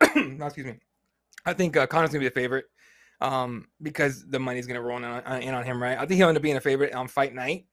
no, 0.38 0.46
excuse 0.46 0.66
me. 0.66 0.76
I 1.46 1.52
think 1.54 1.76
uh, 1.76 1.86
Conor's 1.86 2.10
gonna 2.10 2.20
be 2.20 2.26
a 2.26 2.30
favorite 2.42 2.66
um, 3.20 3.68
because 3.82 4.26
the 4.28 4.38
money's 4.38 4.66
gonna 4.66 4.82
roll 4.82 4.98
in 4.98 5.04
on, 5.04 5.42
in 5.42 5.54
on 5.54 5.64
him, 5.64 5.82
right? 5.82 5.98
I 5.98 6.06
think 6.06 6.18
he'll 6.18 6.28
end 6.28 6.36
up 6.36 6.42
being 6.42 6.56
a 6.56 6.60
favorite 6.60 6.94
on 6.94 7.08
fight 7.08 7.34
night 7.34 7.66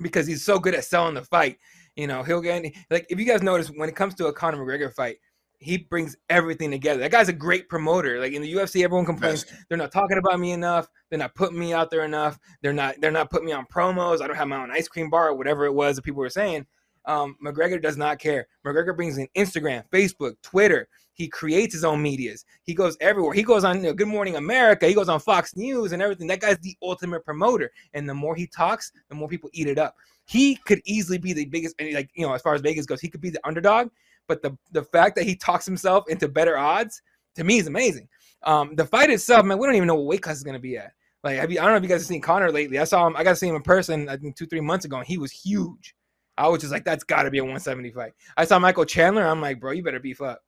because 0.00 0.26
he's 0.26 0.44
so 0.44 0.58
good 0.58 0.74
at 0.74 0.84
selling 0.84 1.14
the 1.14 1.22
fight. 1.24 1.58
You 1.96 2.06
know, 2.06 2.22
he'll 2.22 2.40
get 2.40 2.64
like 2.90 3.06
if 3.10 3.18
you 3.18 3.26
guys 3.26 3.42
notice 3.42 3.68
when 3.68 3.88
it 3.88 3.96
comes 3.96 4.14
to 4.16 4.26
a 4.26 4.32
Conor 4.32 4.58
McGregor 4.58 4.92
fight, 4.92 5.18
he 5.58 5.76
brings 5.76 6.16
everything 6.30 6.70
together. 6.70 7.00
That 7.00 7.10
guy's 7.10 7.28
a 7.28 7.34
great 7.34 7.68
promoter. 7.68 8.18
Like 8.18 8.32
in 8.32 8.40
the 8.40 8.52
UFC, 8.52 8.82
everyone 8.82 9.04
complains 9.04 9.44
they're 9.68 9.78
not 9.78 9.92
talking 9.92 10.16
about 10.16 10.40
me 10.40 10.52
enough. 10.52 10.88
They're 11.10 11.18
not 11.18 11.34
putting 11.34 11.58
me 11.58 11.74
out 11.74 11.90
there 11.90 12.04
enough. 12.04 12.38
They're 12.62 12.72
not 12.72 12.94
they're 13.00 13.10
not 13.10 13.30
putting 13.30 13.46
me 13.46 13.52
on 13.52 13.66
promos. 13.66 14.22
I 14.22 14.26
don't 14.26 14.36
have 14.36 14.48
my 14.48 14.62
own 14.62 14.70
ice 14.70 14.88
cream 14.88 15.10
bar 15.10 15.28
or 15.28 15.34
whatever 15.34 15.66
it 15.66 15.74
was 15.74 15.96
that 15.96 16.02
people 16.02 16.20
were 16.20 16.30
saying. 16.30 16.66
Um, 17.04 17.36
McGregor 17.44 17.80
does 17.80 17.96
not 17.96 18.18
care. 18.18 18.46
McGregor 18.64 18.96
brings 18.96 19.18
in 19.18 19.28
Instagram, 19.36 19.84
Facebook, 19.90 20.34
Twitter. 20.42 20.88
He 21.20 21.28
creates 21.28 21.74
his 21.74 21.84
own 21.84 22.00
medias. 22.00 22.46
He 22.62 22.72
goes 22.72 22.96
everywhere. 22.98 23.34
He 23.34 23.42
goes 23.42 23.62
on 23.62 23.76
you 23.76 23.82
know, 23.82 23.92
Good 23.92 24.08
Morning 24.08 24.36
America. 24.36 24.88
He 24.88 24.94
goes 24.94 25.10
on 25.10 25.20
Fox 25.20 25.54
News 25.54 25.92
and 25.92 26.00
everything. 26.00 26.26
That 26.28 26.40
guy's 26.40 26.58
the 26.60 26.74
ultimate 26.80 27.26
promoter. 27.26 27.70
And 27.92 28.08
the 28.08 28.14
more 28.14 28.34
he 28.34 28.46
talks, 28.46 28.90
the 29.10 29.14
more 29.14 29.28
people 29.28 29.50
eat 29.52 29.66
it 29.66 29.76
up. 29.76 29.94
He 30.24 30.56
could 30.64 30.80
easily 30.86 31.18
be 31.18 31.34
the 31.34 31.44
biggest, 31.44 31.74
like 31.92 32.08
you 32.14 32.26
know, 32.26 32.32
as 32.32 32.40
far 32.40 32.54
as 32.54 32.62
Vegas 32.62 32.86
goes, 32.86 33.02
he 33.02 33.08
could 33.08 33.20
be 33.20 33.28
the 33.28 33.46
underdog. 33.46 33.90
But 34.28 34.40
the 34.40 34.56
the 34.72 34.82
fact 34.82 35.14
that 35.16 35.24
he 35.26 35.36
talks 35.36 35.66
himself 35.66 36.04
into 36.08 36.26
better 36.26 36.56
odds 36.56 37.02
to 37.34 37.44
me 37.44 37.58
is 37.58 37.66
amazing. 37.66 38.08
Um, 38.44 38.74
the 38.74 38.86
fight 38.86 39.10
itself, 39.10 39.44
man, 39.44 39.58
we 39.58 39.66
don't 39.66 39.76
even 39.76 39.88
know 39.88 39.96
what 39.96 40.06
weight 40.06 40.22
class 40.22 40.38
is 40.38 40.42
going 40.42 40.54
to 40.54 40.58
be 40.58 40.78
at. 40.78 40.92
Like, 41.22 41.38
I, 41.38 41.42
I 41.42 41.46
don't 41.46 41.66
know 41.66 41.76
if 41.76 41.82
you 41.82 41.88
guys 41.90 42.00
have 42.00 42.06
seen 42.06 42.22
Conor 42.22 42.50
lately. 42.50 42.78
I 42.78 42.84
saw 42.84 43.06
him. 43.06 43.14
I 43.14 43.24
got 43.24 43.30
to 43.30 43.36
see 43.36 43.48
him 43.48 43.56
in 43.56 43.62
person. 43.62 44.08
I 44.08 44.16
think 44.16 44.36
two, 44.36 44.46
three 44.46 44.62
months 44.62 44.86
ago, 44.86 44.96
and 44.96 45.06
he 45.06 45.18
was 45.18 45.32
huge. 45.32 45.94
I 46.38 46.48
was 46.48 46.62
just 46.62 46.72
like, 46.72 46.86
that's 46.86 47.04
got 47.04 47.24
to 47.24 47.30
be 47.30 47.38
a 47.38 47.42
170 47.42 47.90
fight. 47.90 48.12
I 48.38 48.46
saw 48.46 48.58
Michael 48.58 48.86
Chandler. 48.86 49.26
I'm 49.26 49.42
like, 49.42 49.60
bro, 49.60 49.72
you 49.72 49.82
better 49.82 50.00
beef 50.00 50.22
up. 50.22 50.40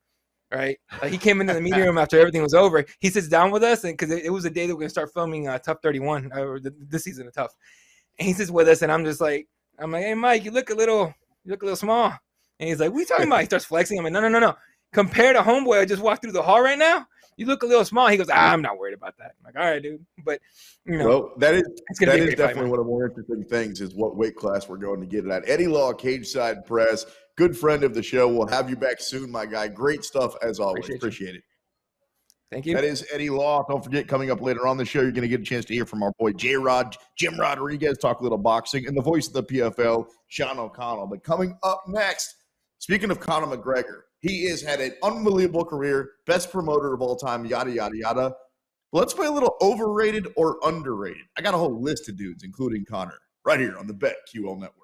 Right? 0.52 0.78
Like 1.00 1.12
he 1.12 1.18
came 1.18 1.40
into 1.40 1.54
the 1.54 1.60
meeting 1.60 1.80
room 1.80 1.96
after 1.96 2.18
everything 2.18 2.42
was 2.42 2.52
over. 2.52 2.84
He 3.00 3.08
sits 3.08 3.28
down 3.28 3.50
with 3.50 3.62
us, 3.62 3.84
and 3.84 3.96
because 3.96 4.10
it, 4.10 4.24
it, 4.26 4.30
was 4.30 4.44
the 4.44 4.50
day 4.50 4.66
that 4.66 4.74
we're 4.74 4.80
gonna 4.80 4.90
start 4.90 5.10
filming 5.14 5.48
uh, 5.48 5.58
TUF 5.58 5.78
31 5.82 6.30
uh, 6.34 6.40
or 6.40 6.60
the, 6.60 6.74
this 6.88 7.04
season 7.04 7.26
of 7.26 7.32
TUF, 7.32 7.54
and 8.18 8.28
he 8.28 8.34
sits 8.34 8.50
with 8.50 8.68
us, 8.68 8.82
and 8.82 8.92
I'm 8.92 9.04
just 9.04 9.20
like, 9.20 9.48
I'm 9.78 9.90
like, 9.90 10.04
hey 10.04 10.14
Mike, 10.14 10.44
you 10.44 10.50
look 10.50 10.68
a 10.68 10.74
little, 10.74 11.14
you 11.44 11.52
look 11.52 11.62
a 11.62 11.64
little 11.64 11.76
small, 11.76 12.12
and 12.60 12.68
he's 12.68 12.80
like, 12.80 12.90
what 12.90 12.98
are 12.98 13.00
you 13.00 13.06
talking 13.06 13.26
about? 13.26 13.40
He 13.40 13.46
starts 13.46 13.64
flexing. 13.64 13.98
I'm 13.98 14.04
like, 14.04 14.12
no, 14.12 14.20
no, 14.20 14.28
no, 14.28 14.38
no. 14.38 14.54
Compared 14.92 15.36
to 15.36 15.42
homeboy, 15.42 15.80
I 15.80 15.84
just 15.84 16.02
walked 16.02 16.22
through 16.22 16.32
the 16.32 16.42
hall 16.42 16.60
right 16.60 16.78
now. 16.78 17.06
You 17.36 17.46
look 17.46 17.62
a 17.62 17.66
little 17.66 17.84
small. 17.84 18.08
He 18.08 18.18
goes, 18.18 18.28
ah, 18.30 18.52
I'm 18.52 18.60
not 18.60 18.78
worried 18.78 18.94
about 18.94 19.16
that. 19.18 19.32
I'm 19.38 19.44
like, 19.44 19.56
all 19.56 19.70
right, 19.70 19.82
dude. 19.82 20.04
But 20.24 20.40
you 20.84 20.98
know, 20.98 21.08
well, 21.08 21.32
that 21.38 21.54
is 21.54 21.62
that 22.00 22.18
is 22.18 22.34
definitely 22.34 22.36
fight, 22.36 22.56
one 22.56 22.66
of 22.66 22.76
the 22.76 22.84
more 22.84 23.06
interesting 23.06 23.44
things 23.44 23.80
is 23.80 23.94
what 23.94 24.16
weight 24.16 24.36
class 24.36 24.68
we're 24.68 24.76
going 24.76 25.00
to 25.00 25.06
get 25.06 25.24
it 25.24 25.30
at. 25.30 25.48
Eddie 25.48 25.66
Law, 25.66 25.92
Cageside 25.92 26.66
Press, 26.66 27.06
good 27.36 27.56
friend 27.56 27.84
of 27.84 27.94
the 27.94 28.02
show. 28.02 28.28
We'll 28.28 28.46
have 28.46 28.68
you 28.68 28.76
back 28.76 29.00
soon, 29.00 29.30
my 29.30 29.46
guy. 29.46 29.68
Great 29.68 30.04
stuff 30.04 30.34
as 30.42 30.60
always. 30.60 30.84
Appreciate, 30.84 30.96
Appreciate 30.96 31.34
it. 31.36 31.42
Thank 32.52 32.66
you. 32.66 32.74
That 32.74 32.84
is 32.84 33.06
Eddie 33.10 33.30
Law. 33.30 33.64
Don't 33.66 33.82
forget, 33.82 34.06
coming 34.06 34.30
up 34.30 34.42
later 34.42 34.66
on 34.66 34.76
the 34.76 34.84
show, 34.84 35.00
you're 35.00 35.10
going 35.10 35.22
to 35.22 35.28
get 35.28 35.40
a 35.40 35.44
chance 35.44 35.64
to 35.64 35.74
hear 35.74 35.86
from 35.86 36.02
our 36.02 36.12
boy 36.18 36.32
J 36.32 36.56
Rod, 36.56 36.94
Jim 37.16 37.40
Rodriguez, 37.40 37.96
talk 37.96 38.20
a 38.20 38.22
little 38.22 38.36
boxing, 38.36 38.86
and 38.86 38.94
the 38.94 39.00
voice 39.00 39.26
of 39.26 39.32
the 39.32 39.42
PFL, 39.42 40.06
Sean 40.28 40.58
O'Connell. 40.58 41.06
But 41.06 41.24
coming 41.24 41.56
up 41.62 41.82
next, 41.88 42.34
speaking 42.78 43.10
of 43.10 43.20
Conor 43.20 43.56
McGregor, 43.56 44.02
he 44.20 44.44
has 44.50 44.60
had 44.60 44.80
an 44.80 44.92
unbelievable 45.02 45.64
career, 45.64 46.10
best 46.26 46.52
promoter 46.52 46.92
of 46.92 47.00
all 47.00 47.16
time, 47.16 47.46
yada, 47.46 47.70
yada, 47.70 47.96
yada. 47.96 48.34
Let's 48.92 49.14
play 49.14 49.28
a 49.28 49.32
little 49.32 49.56
overrated 49.62 50.28
or 50.36 50.58
underrated. 50.62 51.22
I 51.38 51.40
got 51.40 51.54
a 51.54 51.58
whole 51.58 51.80
list 51.80 52.10
of 52.10 52.18
dudes, 52.18 52.44
including 52.44 52.84
Conor, 52.84 53.18
right 53.46 53.58
here 53.58 53.78
on 53.78 53.86
the 53.86 53.94
BetQL 53.94 54.58
Network. 54.58 54.81